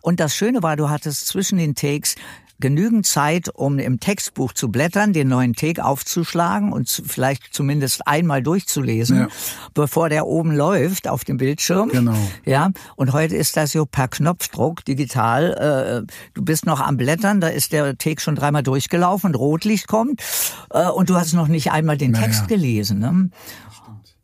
[0.02, 2.16] Und das Schöne war, du hattest zwischen den Takes
[2.60, 8.06] genügend Zeit, um im Textbuch zu blättern, den neuen Take aufzuschlagen und zu, vielleicht zumindest
[8.06, 9.28] einmal durchzulesen, Ja.
[9.74, 11.88] bevor der oben läuft auf dem Bildschirm.
[11.88, 12.16] Genau.
[12.44, 16.04] Ja, und heute ist das so per Knopfdruck digital.
[16.06, 20.22] Äh, du bist noch am Blättern, da ist der Take schon dreimal durchgelaufen, Rotlicht kommt
[20.70, 22.26] äh, und du hast noch nicht einmal den Naja.
[22.26, 22.98] Text gelesen.
[22.98, 23.30] Ne?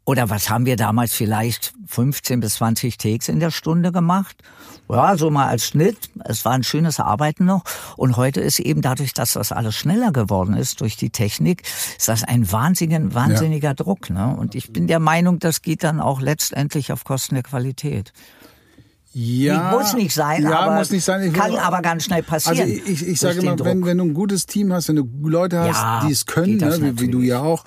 [0.04, 4.36] Oder was haben wir damals vielleicht 15 bis 20 Takes in der Stunde gemacht?
[4.88, 5.96] Ja, so mal als Schnitt.
[6.24, 7.64] Es war ein schönes Arbeiten noch.
[7.96, 11.62] Und heute ist eben dadurch, dass das alles schneller geworden ist durch die Technik,
[11.98, 14.10] ist das ein wahnsinniger, wahnsinniger Druck.
[14.10, 14.36] Ne?
[14.36, 18.12] Und ich bin der Meinung, das geht dann auch letztendlich auf Kosten der Qualität.
[19.18, 21.22] Ja, muss nicht sein, ja, aber muss nicht sein.
[21.22, 22.60] Ich kann will- aber ganz schnell passieren.
[22.60, 25.58] Also ich, ich, sage immer, wenn, wenn du ein gutes Team hast, wenn du Leute
[25.60, 27.64] hast, Ja, die es können, ne, wie, wie du ja auch,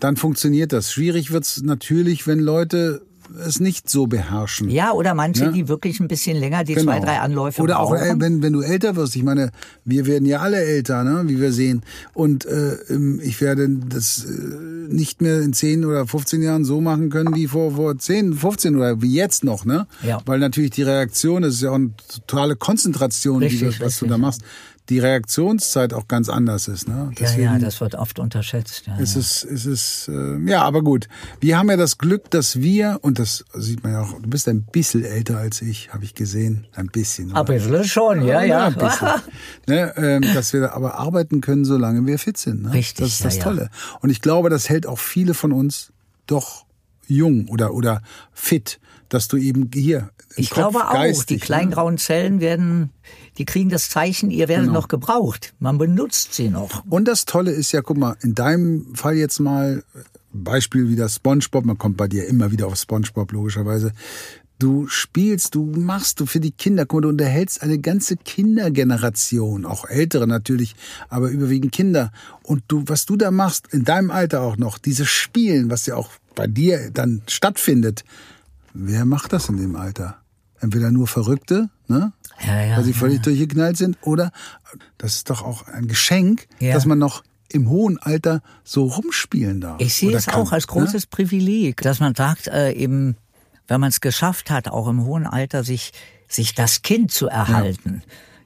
[0.00, 0.90] dann funktioniert das.
[0.90, 3.05] Schwierig wird's natürlich, wenn Leute
[3.46, 4.68] es nicht so beherrschen.
[4.70, 5.50] ja, oder manche, Ja.
[5.50, 6.92] die wirklich ein bisschen länger, die Genau.
[6.92, 8.18] zwei, drei Anläufe Oder auch, brauchen.
[8.18, 9.16] äh, wenn, wenn du älter wirst.
[9.16, 9.50] Ich meine,
[9.84, 11.82] wir werden ja alle älter, ne, wie wir sehen.
[12.14, 16.80] Und äh, ähm, ich werde das äh, nicht mehr in 10 oder 15 Jahren so
[16.80, 19.64] machen können wie vor, vor 10, 15 oder wie jetzt noch.
[19.64, 19.86] Ne?
[20.02, 20.20] Ja.
[20.26, 23.98] Weil natürlich die Reaktion, das ist ja auch eine totale Konzentration, die Richtig, du, was
[23.98, 24.08] du richtig.
[24.08, 24.42] da machst.
[24.88, 26.88] Die Reaktionszeit auch ganz anders ist.
[26.88, 27.10] Ne?
[27.18, 28.86] ja, ja, das wird oft unterschätzt.
[28.86, 29.20] Ja, Es ja.
[29.20, 31.08] ist, es ist, äh, ja, aber gut.
[31.40, 34.48] Wir haben ja das Glück, dass wir, und das sieht man ja auch, du bist
[34.48, 36.66] ein bisschen älter als ich, habe ich gesehen.
[36.74, 37.32] Ein bisschen.
[37.32, 37.40] oder?
[37.40, 38.66] Ein bisschen schon, ja, ja.
[38.66, 39.08] ein bisschen.
[39.66, 42.62] ne, ähm, dass wir aber arbeiten können, solange wir fit sind.
[42.62, 42.72] Ne?
[42.72, 43.44] Richtig, Das ist das ja, ja.
[43.44, 43.70] Tolle.
[44.00, 45.92] Und ich glaube, das hält auch viele von uns
[46.26, 46.66] doch
[47.08, 51.70] jung oder, oder fit, dass du eben hier Ich Kopf, glaube auch, geistig, die kleinen
[51.70, 51.74] ne?
[51.74, 52.90] grauen Zellen werden,
[53.38, 54.80] die kriegen das Zeichen, ihr werdet Genau.
[54.80, 55.54] noch gebraucht.
[55.58, 56.84] Man benutzt sie noch.
[56.88, 59.82] Und das Tolle ist ja, guck mal, in deinem Fall jetzt mal,
[60.32, 63.92] Beispiel wieder SpongeBob, man kommt bei dir immer wieder auf SpongeBob, logischerweise.
[64.58, 69.66] Du spielst, du machst du für die Kinder, guck mal, du unterhältst eine ganze Kindergeneration,
[69.66, 70.74] auch ältere natürlich,
[71.08, 72.10] aber überwiegend Kinder.
[72.42, 75.96] Und du, was du da machst, in deinem Alter auch noch, dieses Spielen, was ja
[75.96, 78.04] auch bei dir dann stattfindet,
[78.72, 80.16] wer macht das in dem Alter?
[80.66, 82.12] Entweder nur Verrückte, ne?
[82.44, 84.32] Ja, ja, Weil sie ja, völlig durchgeknallt sind, oder
[84.98, 86.74] das ist doch auch ein Geschenk, Ja.
[86.74, 89.80] dass man noch im hohen Alter so rumspielen darf.
[89.80, 90.72] Ich sehe es kann, auch als ne?
[90.72, 93.16] großes Privileg, dass man sagt, äh, eben,
[93.68, 95.92] wenn man es geschafft hat, auch im hohen Alter sich,
[96.26, 98.02] sich das Kind zu erhalten.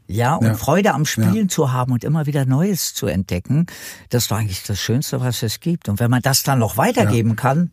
[0.07, 0.55] Ja, und Ja.
[0.55, 3.65] Freude am Spielen zu haben und immer wieder Neues zu entdecken,
[4.11, 5.89] das ist doch eigentlich das Schönste, was es gibt.
[5.89, 7.71] Und wenn man das dann noch weitergeben kann,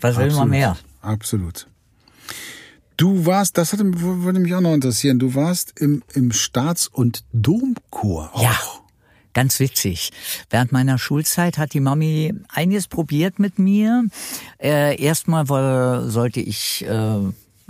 [0.00, 0.50] was will man Absolut.
[0.50, 0.76] mehr?
[1.00, 1.66] Absolut.
[2.96, 7.24] Du warst, das hatte, würde mich auch noch interessieren, du warst im, im Staats- und
[7.32, 8.30] Domchor.
[8.36, 8.56] Ja,
[9.32, 10.12] ganz witzig.
[10.50, 14.04] Während meiner Schulzeit hat die Mami einiges probiert mit mir.
[14.58, 17.18] Äh, erstmal war, sollte ich äh,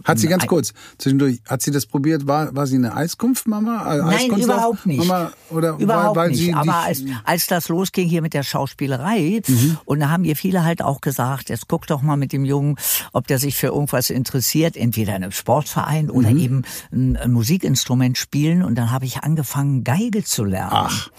[0.04, 3.82] Hat sie ganz kurz, zwischendurch, hat sie das probiert, war, war sie eine Eiskunftmama?
[3.82, 4.98] Also Nein, überhaupt nicht.
[4.98, 6.40] Mama, oder überhaupt weil, weil nicht.
[6.40, 9.78] sie Aber als, als das losging hier mit der Schauspielerei, Mhm.
[9.84, 12.76] und da haben ihr viele halt auch gesagt, jetzt guck doch mal mit dem Jungen,
[13.12, 16.38] ob der sich für irgendwas interessiert, entweder in einem Sportverein oder Mhm.
[16.38, 16.62] eben
[16.92, 18.62] ein, ein Musikinstrument spielen.
[18.62, 20.72] Und dann habe ich angefangen, Geige zu lernen.
[20.72, 21.10] Ach,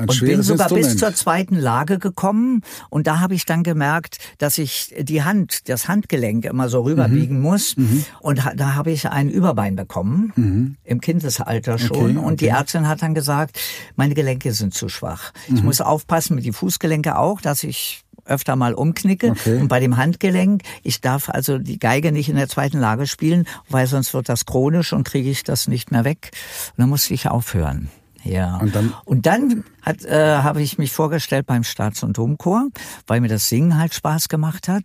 [0.00, 4.18] ein und bin sogar bis zur zweiten Lage gekommen und da habe ich dann gemerkt,
[4.38, 7.42] dass ich die Hand, das Handgelenk immer so rüberbiegen Mhm.
[7.42, 7.76] muss
[8.20, 12.16] und ha- da habe ich ein Überbein bekommen im Kindesalter schon Mhm.
[12.18, 12.56] Okay, und die okay.
[12.58, 13.58] Ärztin hat dann gesagt,
[13.96, 15.32] meine Gelenke sind zu schwach.
[15.48, 15.56] Mhm.
[15.56, 19.58] Ich muss aufpassen mit die Fußgelenke auch, dass ich öfter mal umknicke Okay.
[19.60, 23.46] und bei dem Handgelenk, ich darf also die Geige nicht in der zweiten Lage spielen,
[23.68, 26.30] weil sonst wird das chronisch und kriege ich das nicht mehr weg
[26.76, 27.88] und dann musste ich aufhören.
[28.24, 28.56] Ja.
[28.58, 32.66] Und dann- Und dann hat, äh, habe ich mich vorgestellt beim Staats- und Domchor,
[33.06, 34.84] weil mir das Singen halt Spaß gemacht hat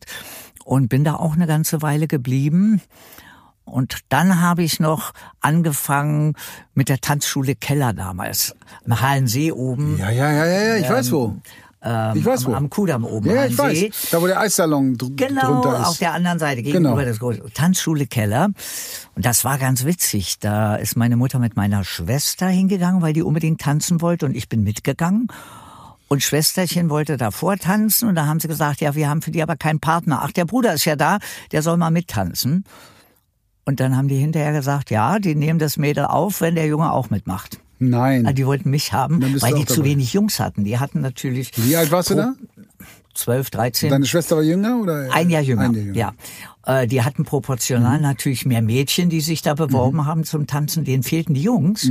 [0.64, 2.82] und bin da auch eine ganze Weile geblieben.
[3.66, 6.36] Und dann habe ich noch angefangen
[6.76, 9.98] mit der Tanzschule Keller damals, am Halensee oben.
[9.98, 11.36] Ja, ja, ja, ja, ja, ich weiß wo.
[11.86, 12.56] Ähm, ich weiß am, wo.
[12.56, 13.30] am Kudamm oben.
[13.30, 14.10] Ja, ich weiß.
[14.12, 15.88] Da, wo der Eissalon dr Genau, drunter ist.
[15.88, 17.06] auf der anderen Seite gegenüber Genau.
[17.06, 18.50] des großen Tanzschule Keller.
[19.16, 20.40] Und das war ganz witzig.
[20.40, 24.50] Da ist meine Mutter mit meiner Schwester hingegangen, weil die unbedingt tanzen wollte und ich
[24.50, 25.28] bin mitgegangen.
[26.08, 29.42] Und Schwesterchen wollte davor tanzen und da haben sie gesagt, ja, wir haben für die
[29.42, 30.20] aber keinen Partner.
[30.24, 31.18] Ach, der Bruder ist ja da,
[31.52, 32.64] der soll mal mittanzen.
[33.66, 36.92] Und dann haben die hinterher gesagt, ja, die nehmen das Mädel auf, wenn der Junge
[36.92, 37.60] auch mitmacht.
[37.90, 38.26] Nein.
[38.26, 39.90] Ah, Die wollten mich haben, weil die zu dabei.
[39.90, 40.64] wenig Jungs hatten.
[40.64, 42.34] Die hatten natürlich Wie alt warst du da?
[43.14, 43.90] 12, 13.
[43.90, 45.08] Deine Schwester war jünger oder?
[45.14, 45.96] Ein Jahr jünger, Ein Jahr jünger.
[45.98, 46.14] ja.
[46.66, 50.84] Äh, Die hatten proportional natürlich mehr Mädchen, die sich da beworben haben zum Tanzen.
[50.84, 51.90] Denen fehlten die Jungs.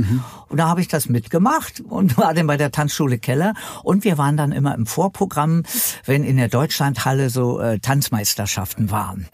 [0.49, 3.55] Und da habe ich das mitgemacht und war dann bei der Tanzschule Keller.
[3.83, 5.63] Und wir waren dann immer im Vorprogramm,
[6.05, 9.25] wenn in der Deutschlandhalle so äh, Tanzmeisterschaften waren.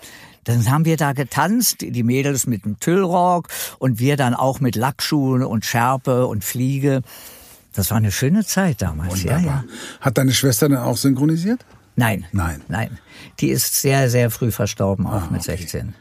[0.43, 3.47] Dann haben wir da getanzt, die Mädels mit dem Tüllrock
[3.79, 7.01] und wir dann auch mit Lackschuhen und Schärpe und Fliege.
[7.73, 9.63] Das war eine schöne Zeit damals, ja, ja.
[10.01, 11.63] Hat deine Schwester dann auch synchronisiert?
[11.95, 12.25] Nein.
[12.31, 12.61] Nein.
[12.67, 12.97] Nein.
[13.39, 15.57] Die ist sehr, sehr früh verstorben, auch Ah, mit okay.
[15.57, 15.93] 16.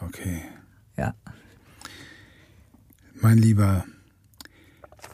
[0.00, 0.42] Okay.
[0.96, 1.14] Ja.
[3.20, 3.84] Mein Lieber,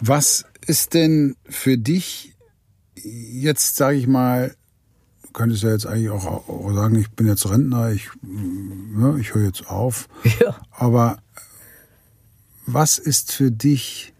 [0.00, 2.34] was ist denn für dich
[2.94, 4.54] jetzt, sage ich mal,
[5.32, 8.08] könntest ja jetzt eigentlich auch, sagen, ich bin jetzt Rentner, ich,
[8.98, 10.08] ja, ich höre jetzt auf.
[10.40, 10.56] Ja.
[10.70, 11.18] Aber
[12.66, 14.12] was ist für dich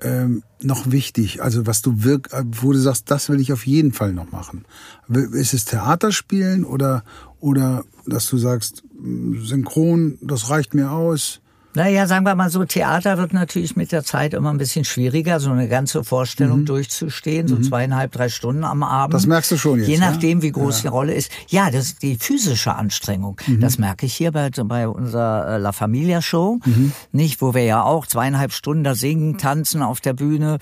[0.00, 1.42] ähm, noch wichtig?
[1.42, 4.64] Also was du wirk, wo du sagst, das will ich auf jeden Fall noch machen.
[5.08, 7.04] Ist es Theaterspielen oder
[7.40, 11.40] oder dass du sagst, Synchron, das reicht mir aus?
[11.78, 15.38] Naja, sagen wir mal so, Theater wird natürlich mit der Zeit immer ein bisschen schwieriger,
[15.38, 19.12] so eine ganze Vorstellung durchzustehen, so zweieinhalb, drei Stunden am Abend.
[19.14, 19.16] Mhm.
[19.16, 20.10] Das merkst du schon jetzt, Je ja?
[20.10, 21.30] nachdem, wie groß die Rolle ist.
[21.46, 23.40] Ja, das ist die physische Anstrengung.
[23.46, 23.60] Mhm.
[23.60, 26.90] Das merke ich hier bei, bei unserer äh, La Familia Show, Mhm.
[27.12, 30.58] nicht, wo wir ja auch zweieinhalb Stunden da singen, tanzen auf der Bühne.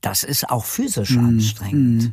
[0.00, 1.26] Das ist auch physisch Mhm.
[1.26, 2.12] anstrengend.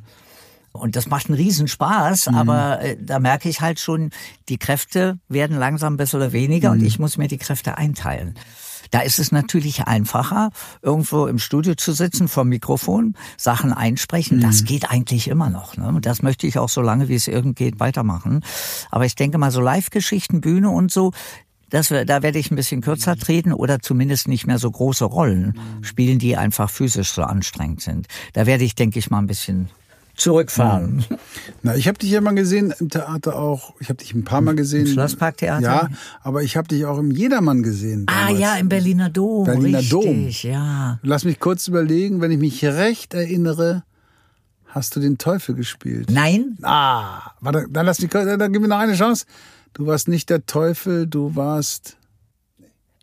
[0.73, 2.35] Und das macht einen Riesenspaß, Mhm.
[2.35, 4.09] aber äh, da merke ich halt schon,
[4.49, 6.79] die Kräfte werden langsam besser oder weniger Mhm.
[6.79, 8.33] und ich muss mir die Kräfte einteilen.
[8.91, 10.49] Da ist es natürlich einfacher,
[10.81, 14.37] irgendwo im Studio zu sitzen, vom Mikrofon, Sachen einsprechen.
[14.37, 14.41] Mhm.
[14.41, 15.77] Das geht eigentlich immer noch.
[15.77, 15.87] Ne?
[15.87, 18.41] Und das möchte ich auch so lange, wie es irgend geht, weitermachen.
[18.91, 21.11] Aber ich denke mal, so Live-Geschichten, Bühne und so,
[21.71, 25.57] das, da werde ich ein bisschen kürzer treten oder zumindest nicht mehr so große Rollen
[25.81, 28.05] spielen, die einfach physisch so anstrengend sind.
[28.33, 29.69] Da werde ich, denke ich, mal ein bisschen
[30.15, 31.03] zurückfahren.
[31.63, 33.73] Na, ich habe dich ja mal gesehen im Theater auch.
[33.79, 34.87] Ich habe dich ein paar Mal gesehen.
[34.87, 35.61] Schlossparktheater?
[35.61, 35.89] Ja,
[36.21, 38.05] aber ich habe dich auch im Jedermann gesehen.
[38.07, 38.39] Ah damals.
[38.39, 39.45] ja, im Berliner Dom.
[39.45, 40.51] Berliner richtig, Dom.
[40.51, 40.99] ja.
[41.01, 43.83] Lass mich kurz überlegen, wenn ich mich recht erinnere,
[44.67, 46.09] hast du den Teufel gespielt.
[46.11, 46.57] Nein?
[46.61, 49.25] Ah, warte, dann lass mich kurz, dann gib mir noch eine Chance.
[49.73, 51.97] Du warst nicht der Teufel, du warst.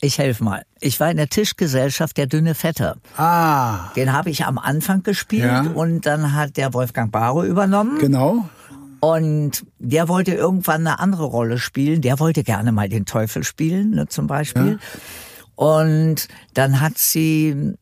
[0.03, 0.63] Ich helfe mal.
[0.81, 2.97] Ich war in der Tischgesellschaft der dünne Vetter.
[3.19, 5.61] Ah, Den habe ich am Anfang gespielt Ja.
[5.75, 7.99] und dann hat der Wolfgang Barrow übernommen.
[7.99, 8.49] genau.
[9.01, 12.03] Und der wollte irgendwann eine andere Rolle spielen.
[12.03, 14.79] Der wollte gerne mal den Teufel spielen, ne, zum Beispiel.
[15.55, 17.75] Und dann hat sie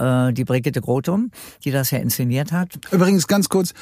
[0.00, 1.30] äh, die Brigitte Grotum,
[1.64, 2.78] die das ja inszeniert hat.
[2.90, 3.74] Übrigens ganz kurz,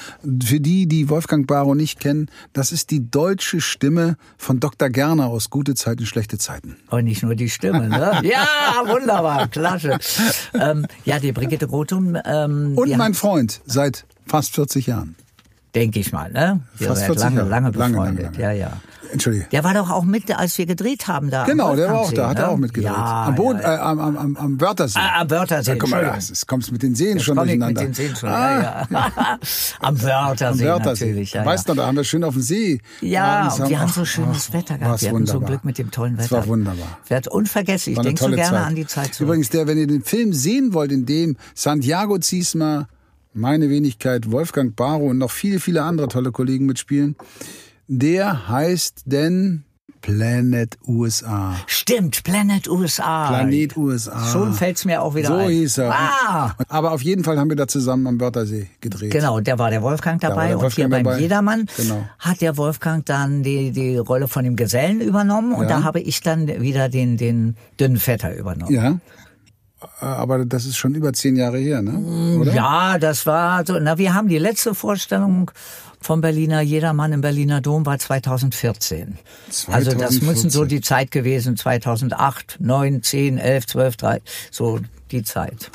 [0.45, 4.91] für die, die Wolfgang Barrow nicht kennen, das ist die deutsche Stimme von Dr.
[4.91, 6.77] Gerner aus Gute Zeiten, schlechte Zeiten.
[6.91, 8.21] Und nicht nur die Stimme, ne?
[8.23, 8.47] ja,
[8.87, 9.99] wunderbar, klasse.
[10.55, 12.17] Ähm, ja, die Brigitte Grotum.
[12.25, 15.17] Ähm, Und mein Freund seit fast 40 Jahren.
[15.75, 16.61] Denke ich mal, ne?
[16.79, 17.49] Wir Fast sind 40 lange, Jahre.
[17.51, 17.97] lange befreundet.
[17.99, 18.39] lange, lange.
[18.41, 18.73] Ja, ja.
[19.11, 19.47] Entschuldige.
[19.53, 21.45] Der war doch auch mit, als wir gedreht haben da.
[21.45, 22.43] Genau, der war auch da, hat ne?
[22.43, 22.93] er auch mitgedreht.
[22.93, 23.77] Ja, am, Boden, ja, ja.
[23.77, 24.99] Äh, am, am, am, am Wörthersee.
[24.99, 27.81] Ah, am Wörthersee, Ja, guck mal, das kommst mit den Seen schon Komm ich durcheinander.
[27.83, 29.39] Mit den Seen schon, Ah, ja, ja.
[29.81, 31.07] am Wörthersee, am Wörthersee.
[31.07, 31.33] natürlich.
[31.33, 32.81] Ja, weißt du, da haben wir schön auf dem See.
[33.01, 35.01] Ja, und wir haben so schönes ach, Wetter gehabt.
[35.01, 35.49] Wir hatten so wunderbar.
[35.49, 36.25] Glück mit dem tollen Wetter.
[36.27, 36.99] Es war wunderbar.
[37.09, 37.97] Wird unvergesslich.
[37.97, 38.67] Ich denke so gerne Zeit.
[38.67, 39.29] an die Zeit zurück.
[39.29, 42.89] Übrigens, der, wenn ihr den Film sehen wollt, in dem Santiago Ziesmer,
[43.39, 47.17] meine Wenigkeit, Wolfgang Barrow und noch viele, viele andere tolle Kollegen mitspielen,
[47.87, 49.65] der heißt denn
[50.01, 51.57] Planet USA.
[51.67, 53.29] Stimmt, Planet USA.
[53.29, 54.27] Planet USA.
[54.33, 55.49] Schon fällt's mir auch wieder so ein.
[55.51, 55.93] hieß er.
[55.93, 56.55] Ah!
[56.69, 59.11] Aber auf jeden Fall haben wir da zusammen am Wörthersee gedreht.
[59.11, 61.19] Genau, der war der Wolfgang dabei der und hier Wolfgang beim dabei.
[61.21, 62.05] Jedermann Genau.
[62.21, 65.79] hat der Wolfgang dann die, die Rolle von dem Gesellen übernommen und Ja.
[65.81, 68.73] da habe ich dann wieder den, den dünnen Vetter übernommen.
[68.73, 68.99] Ja.
[70.01, 72.39] Äh, Aber das ist schon über zehn Jahre her, ne?
[72.39, 72.55] Oder?
[72.55, 73.79] Ja, das war so.
[73.79, 75.51] Na, wir haben die letzte Vorstellung
[76.01, 79.19] vom Berliner Jedermann im Berliner Dom war 2014.
[79.67, 80.69] Also das müssen so 2014.
[80.69, 84.79] die Zeit gewesen 2008, 9, 10, 11, 12, 13, so
[85.11, 85.71] die Zeit.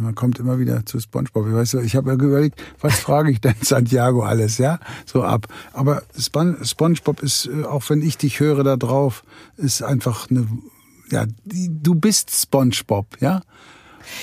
[0.01, 1.47] man kommt immer wieder zu SpongeBob.
[1.47, 5.47] Ich, weiß, ich habe ja überlegt, was frage ich denn Santiago alles, ja, so ab.
[5.73, 9.23] Aber Spon SpongeBob ist, äh, auch wenn ich dich höre da drauf,
[9.57, 10.47] ist einfach eine,
[11.09, 13.41] ja, du bist SpongeBob, ja.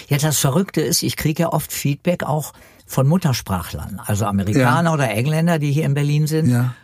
[0.08, 2.52] Ja, das Verrückte ist, ich kriege ja oft Feedback auch
[2.86, 4.94] von Muttersprachlern, also Amerikaner Ja.
[4.94, 6.74] oder Engländer, die hier in Berlin sind, Ja.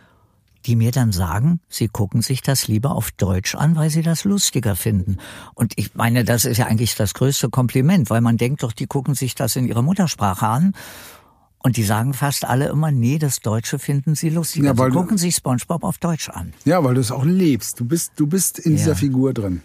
[0.67, 4.25] Die mir dann sagen, sie gucken sich das lieber auf Deutsch an, weil sie das
[4.25, 5.17] lustiger finden.
[5.55, 8.85] Und ich meine, das ist ja eigentlich das größte Kompliment, weil man denkt doch, die
[8.85, 10.73] gucken sich das in ihrer Muttersprache an.
[11.63, 14.67] Und die sagen fast alle immer, nee, das Deutsche finden sie lustiger.
[14.67, 16.53] Ja, weil sie du- gucken sich SpongeBob auf Deutsch an.
[16.65, 17.79] Ja, weil du es auch lebst.
[17.79, 18.77] Du bist, du bist in Ja.
[18.77, 19.63] dieser Figur drin.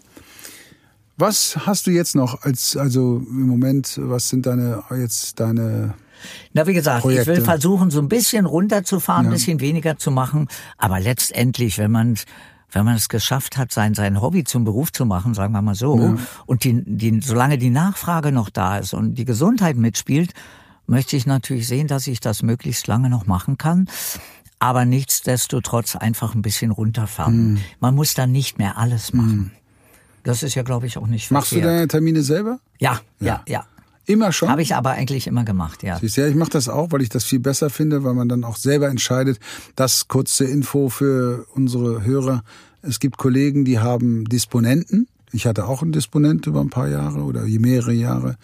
[1.18, 5.94] Was hast du jetzt noch als, also im Moment, was sind deine, jetzt deine,
[6.52, 7.26] Na, wie gesagt, ich Projekte.
[7.36, 9.30] will versuchen, so ein bisschen runterzufahren, Ja.
[9.30, 10.48] ein bisschen weniger zu machen.
[10.78, 12.16] Aber letztendlich, wenn man
[12.74, 15.74] wenn man es geschafft hat, sein, sein Hobby zum Beruf zu machen, sagen wir mal
[15.74, 16.16] so,
[16.46, 20.32] und die, die, solange die Nachfrage noch da ist und die Gesundheit mitspielt,
[20.86, 23.88] möchte ich natürlich sehen, dass ich das möglichst lange noch machen kann.
[24.58, 27.56] Aber nichtsdestotrotz einfach ein bisschen runterfahren.
[27.56, 27.58] Hm.
[27.80, 29.52] Man muss dann nicht mehr alles machen.
[30.22, 31.74] Das ist ja, glaube ich, auch nicht machst du verkehrt.
[31.76, 32.58] deine Termine selber?
[32.78, 33.66] Ja, ja, ja.
[34.06, 34.48] Immer schon?
[34.48, 35.98] Habe ich aber eigentlich immer gemacht, ja.
[35.98, 38.28] Siehst du, Ja, ich mache das auch, weil ich das viel besser finde, weil man
[38.28, 39.38] dann auch selber entscheidet.
[39.76, 42.42] Das kurze Info für unsere Hörer.
[42.82, 45.06] Es gibt Kollegen, die haben Disponenten.
[45.32, 48.36] Ich hatte auch einen Disponent über ein paar Jahre oder mehrere Jahre.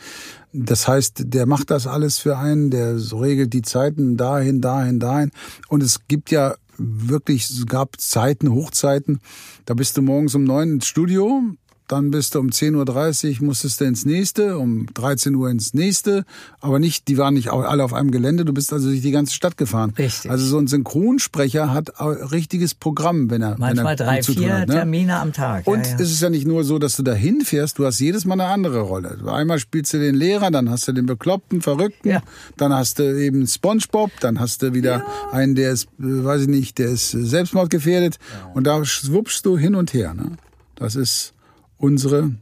[0.53, 5.31] Das heißt, der macht das alles für einen, der regelt die Zeiten dahin, dahin, dahin.
[5.69, 9.21] Und es gibt ja wirklich, es gab Zeiten, Hochzeiten,
[9.67, 11.43] da bist du morgens um neun ins Studio,
[11.89, 16.25] dann bist du um 10.30 Uhr, musstest du ins nächste, um 13 Uhr ins nächste,
[16.61, 19.35] aber nicht, die waren nicht alle auf einem Gelände, du bist also durch die ganze
[19.35, 19.95] Stadt gefahren.
[19.99, 20.31] Richtig.
[20.31, 24.59] Also so ein Synchronsprecher hat ein richtiges Programm, wenn er Manchmal wenn er drei, vier
[24.59, 24.75] hat, ne?
[24.75, 25.67] Termine am Tag.
[25.67, 25.99] Und ja, ja.
[26.01, 28.47] es ist ja nicht nur so, dass du da hinfährst, du hast jedes Mal eine
[28.47, 29.19] andere Rolle.
[29.27, 32.23] Einmal spielst du den Lehrer, dann hast du den Bekloppten, Verrückten, Ja.
[32.57, 36.49] dann hast du eben Spongebob, dann hast du wieder einen, der ist, äh, weiß ich
[36.49, 38.19] nicht, der ist äh, selbstmordgefährdet.
[38.55, 40.15] Und da schwuppst du hin und her.
[40.15, 40.33] Ne?
[40.77, 41.35] Das ist
[41.79, 42.33] unsere,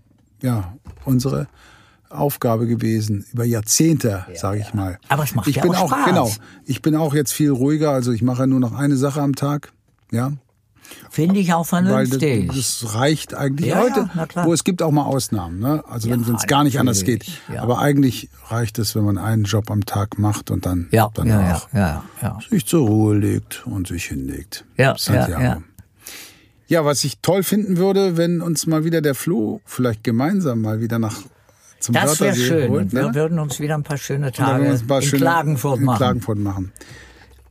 [0.43, 0.75] ja,
[1.05, 1.47] unsere
[2.11, 4.99] Aufgabe gewesen über Jahrzehnte, sage ich mal.
[5.09, 6.07] Aber es macht ich ja bin auch Spaß.
[6.07, 6.31] genau.
[6.65, 9.73] Ich bin auch jetzt viel ruhiger, also ich mache nur noch eine Sache am Tag.
[10.13, 10.33] Ja,
[11.11, 12.47] Finde ich auch weil das, vernünftig.
[12.55, 14.09] das reicht eigentlich Ja, heute.
[14.15, 15.83] ja, wo es gibt auch mal Ausnahmen, ne?
[15.89, 17.27] Also wenn Ja, es gar nicht anders geht.
[17.53, 17.61] ja.
[17.61, 21.11] Aber eigentlich reicht es, wenn man einen Job am Tag macht und dann ja, ja,
[21.13, 22.39] danach ja, ja, ja.
[22.49, 24.65] sich zur Ruhe legt und sich hinlegt.
[24.77, 25.63] Ja, ja, ja.
[26.69, 30.81] Ja, was ich toll finden würde, wenn uns mal wieder der Flo vielleicht gemeinsam mal
[30.81, 31.17] wieder nach
[31.79, 32.71] zum Das wäre schön.
[32.71, 33.15] holt, Und wir ne?
[33.15, 35.97] würden uns wieder ein paar schöne Tage ein paar in schöne- Klagenfurt in machen.
[35.99, 36.73] Klagenfurt machen.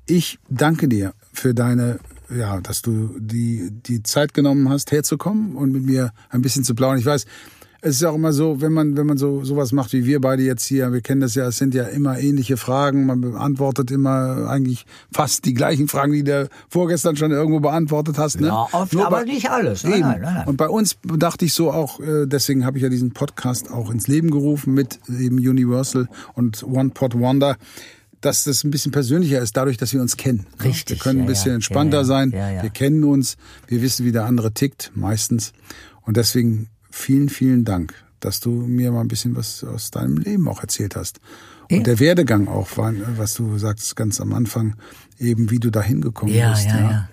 [0.06, 2.00] Ich danke dir für deine,
[2.36, 6.76] ja, dass du die, die Zeit genommen hast, herzukommen und mit mir ein bisschen zu
[6.76, 7.00] plaudern.
[7.00, 7.26] Ich weiß,
[7.88, 10.42] es ist auch immer so, wenn man, wenn man so sowas macht wie wir beide
[10.42, 13.06] jetzt hier, wir kennen das ja, es sind ja immer ähnliche Fragen.
[13.06, 18.42] Man beantwortet immer eigentlich fast die gleichen Fragen, die du vorgestern schon irgendwo beantwortet hast.
[18.42, 18.48] Ne?
[18.48, 19.84] Ja, oft, Nur aber bei- nicht alles.
[19.84, 20.48] Nein, nein, nein.
[20.48, 23.92] Und bei uns dachte ich so auch, äh, deswegen habe ich ja diesen Podcast auch
[23.92, 27.56] ins Leben gerufen mit eben Universal und One Pot Wonder,
[28.22, 30.48] dass das ein bisschen persönlicher ist, dadurch, dass wir uns kennen.
[30.58, 30.66] ne?
[30.66, 31.56] Richtig, Wir können ein ja, bisschen ja.
[31.56, 32.06] entspannter Ja, ja.
[32.06, 32.32] sein.
[32.32, 32.64] Ja, ja.
[32.64, 33.38] Wir kennen uns.
[33.68, 35.54] Wir wissen, wie der andere tickt, meistens.
[36.02, 40.48] Und deswegen vielen, vielen Dank, dass du mir mal ein bisschen was aus deinem Leben
[40.48, 41.20] auch erzählt hast.
[41.70, 41.84] Und Ja.
[41.84, 44.76] der Werdegang auch, war, was du sagst ganz am Anfang,
[45.20, 46.66] eben wie du da hingekommen Ja, bist.
[46.68, 47.10] ja, ja.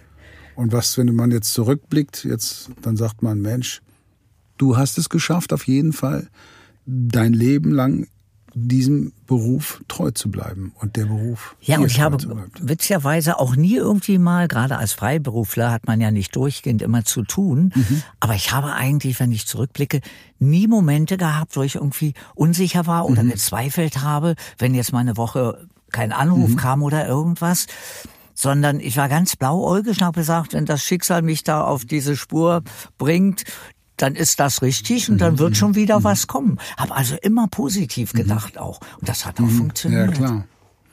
[0.54, 3.80] Und was, wenn man jetzt zurückblickt, jetzt, dann sagt man, Mensch,
[4.58, 6.28] du hast es geschafft, auf jeden Fall,
[6.86, 8.06] dein Leben lang
[8.54, 11.56] diesem Beruf treu zu bleiben und der Beruf.
[11.60, 12.18] Ja, und ich habe
[12.60, 17.22] witzigerweise auch nie irgendwie mal, gerade als Freiberufler hat man ja nicht durchgehend immer zu
[17.22, 18.02] tun, Mhm.
[18.20, 20.00] aber ich habe eigentlich, wenn ich zurückblicke,
[20.38, 23.12] nie Momente gehabt, wo ich irgendwie unsicher war Mhm.
[23.12, 26.56] oder gezweifelt habe, wenn jetzt mal eine Woche kein Anruf Mhm.
[26.56, 27.66] kam oder irgendwas.
[28.34, 32.16] Sondern ich war ganz blauäugig und habe gesagt, wenn das Schicksal mich da auf diese
[32.16, 32.62] Spur
[32.96, 33.44] bringt,
[34.02, 35.38] dann ist das richtig und dann Mhm.
[35.38, 36.58] wird schon wieder was kommen.
[36.76, 38.80] Habe also immer positiv gedacht auch.
[39.00, 40.14] Und das hat auch Ja, funktioniert.
[40.14, 40.44] klar.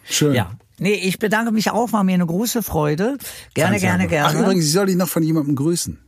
[0.03, 0.33] Schön.
[0.33, 0.51] Ja.
[0.77, 3.17] Nee, ich bedanke mich auch, war mir eine große Freude.
[3.53, 4.29] Gerne, gerne, gerne.
[4.37, 5.99] Ach, übrigens, ich soll dich noch von jemandem grüßen.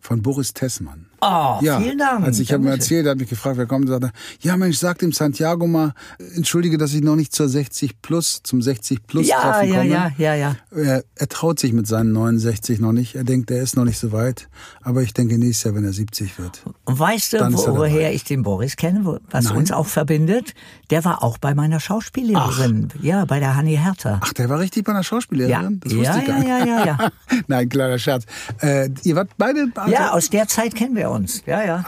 [0.00, 1.06] Von Boris Tessmann.
[1.26, 2.24] Oh, Ja, vielen Dank.
[2.24, 4.98] als ich habe mir erzählt, hat mich gefragt, wer kommt, sagte, er, ja Mensch, sag
[4.98, 5.94] dem Santiago mal,
[6.36, 9.88] entschuldige, dass ich noch nicht zur 60 plus, zum 60 plus Ja, Treffen ja, komme.
[9.90, 10.56] ja, ja, ja.
[10.74, 13.14] Er, er traut sich mit seinen 69 noch nicht.
[13.14, 14.48] Er denkt, er ist noch nicht so weit.
[14.82, 16.62] Aber ich denke nächstes Jahr, wenn er 70 wird.
[16.84, 19.56] Und weißt du, wo, woher ich den Boris kenne, was Nein.
[19.56, 20.54] uns auch verbindet?
[20.90, 22.88] Der war auch bei meiner Schauspiellehrerin.
[23.00, 24.20] Ja, bei der Hanni Hertha.
[24.22, 25.80] Ach, der war richtig bei einer Schauspiellehrerin?
[25.84, 25.88] Ja.
[25.88, 27.08] Das wusste Ja, ja, ja, ja, ja.
[27.46, 28.24] Nein, kleiner Scherz.
[28.60, 29.66] Äh, ihr wart beide...
[29.74, 31.13] Also, ja, aus der Zeit kennen wir uns.
[31.46, 31.84] Ja, ja.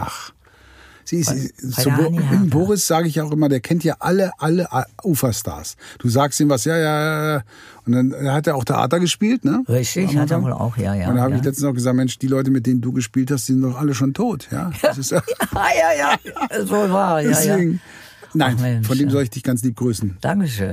[1.05, 2.11] Sie ist, zu Bo.
[2.47, 4.67] Boris sage ich auch immer, der kennt ja alle, alle
[5.05, 5.77] Uferstars.
[6.01, 7.43] Du sagst ihm was, ja, ja, ja, ja.
[7.87, 9.63] Und dann hat er auch Theater gespielt, ne?
[9.69, 11.09] Richtig, hat er wohl auch, ja, ja.
[11.09, 11.39] Und da habe ja.
[11.39, 13.95] ich letztens auch gesagt, Mensch, die Leute, mit denen du gespielt hast, sind doch alle
[13.95, 14.73] schon tot, ja?
[14.83, 15.23] Das ist, ja.
[15.55, 16.19] Ah, ja,
[16.51, 16.65] ja.
[16.67, 17.37] So war, ja, ja.
[17.37, 17.81] Deswegen.
[18.35, 19.13] Nein, Ach, Mensch, von dem ja.
[19.13, 20.19] soll ich dich ganz lieb grüßen.
[20.21, 20.73] Dankeschön.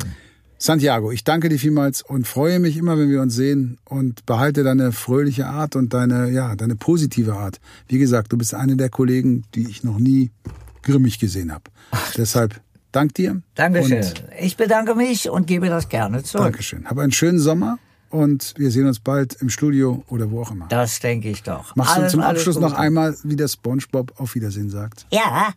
[0.64, 4.64] Santiago, ich danke dir vielmals und freue mich immer, wenn wir uns sehen und behalte
[4.64, 7.60] deine fröhliche Art und deine, ja, deine positive Art.
[7.90, 10.32] Wie gesagt, du bist eine der Kollegen, die ich noch nie
[10.82, 11.66] grimmig gesehen habe.
[12.16, 12.62] Deshalb
[12.94, 13.42] dank dir.
[13.56, 13.98] Dankeschön.
[13.98, 16.46] Und Ich bedanke mich und gebe das gerne zurück.
[16.46, 16.86] Dankeschön.
[16.86, 17.78] Hab einen schönen Sommer
[18.10, 20.68] und wir sehen uns bald im Studio oder wo auch immer.
[20.70, 21.76] Das denke ich doch.
[21.76, 25.08] Machst du Alles, zum alles Abschluss noch einmal, wie der Spongebob auf Wiedersehen sagt?
[25.12, 25.54] Ja.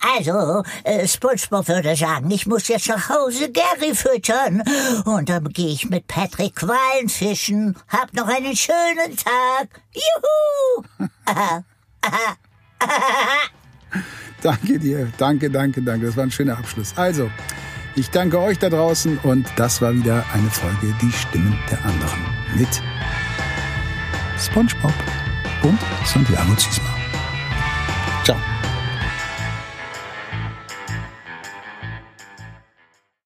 [0.00, 4.62] Also, äh, SpongeBob würde sagen, ich muss jetzt nach Hause Gary füttern.
[5.04, 7.76] Und dann gehe ich mit Patrick Quallen fischen.
[7.88, 9.82] Hab noch einen schönen Tag.
[9.94, 10.84] Juhu!
[14.42, 16.06] Danke dir, danke, danke, danke.
[16.06, 16.94] Das war ein schöner Abschluss.
[16.96, 17.30] Also,
[17.94, 22.20] ich danke euch da draußen und das war wieder eine Folge Die Stimmen der anderen
[22.56, 22.68] mit
[24.38, 24.94] SpongeBob
[25.62, 27.00] und Santiago Ziesmer.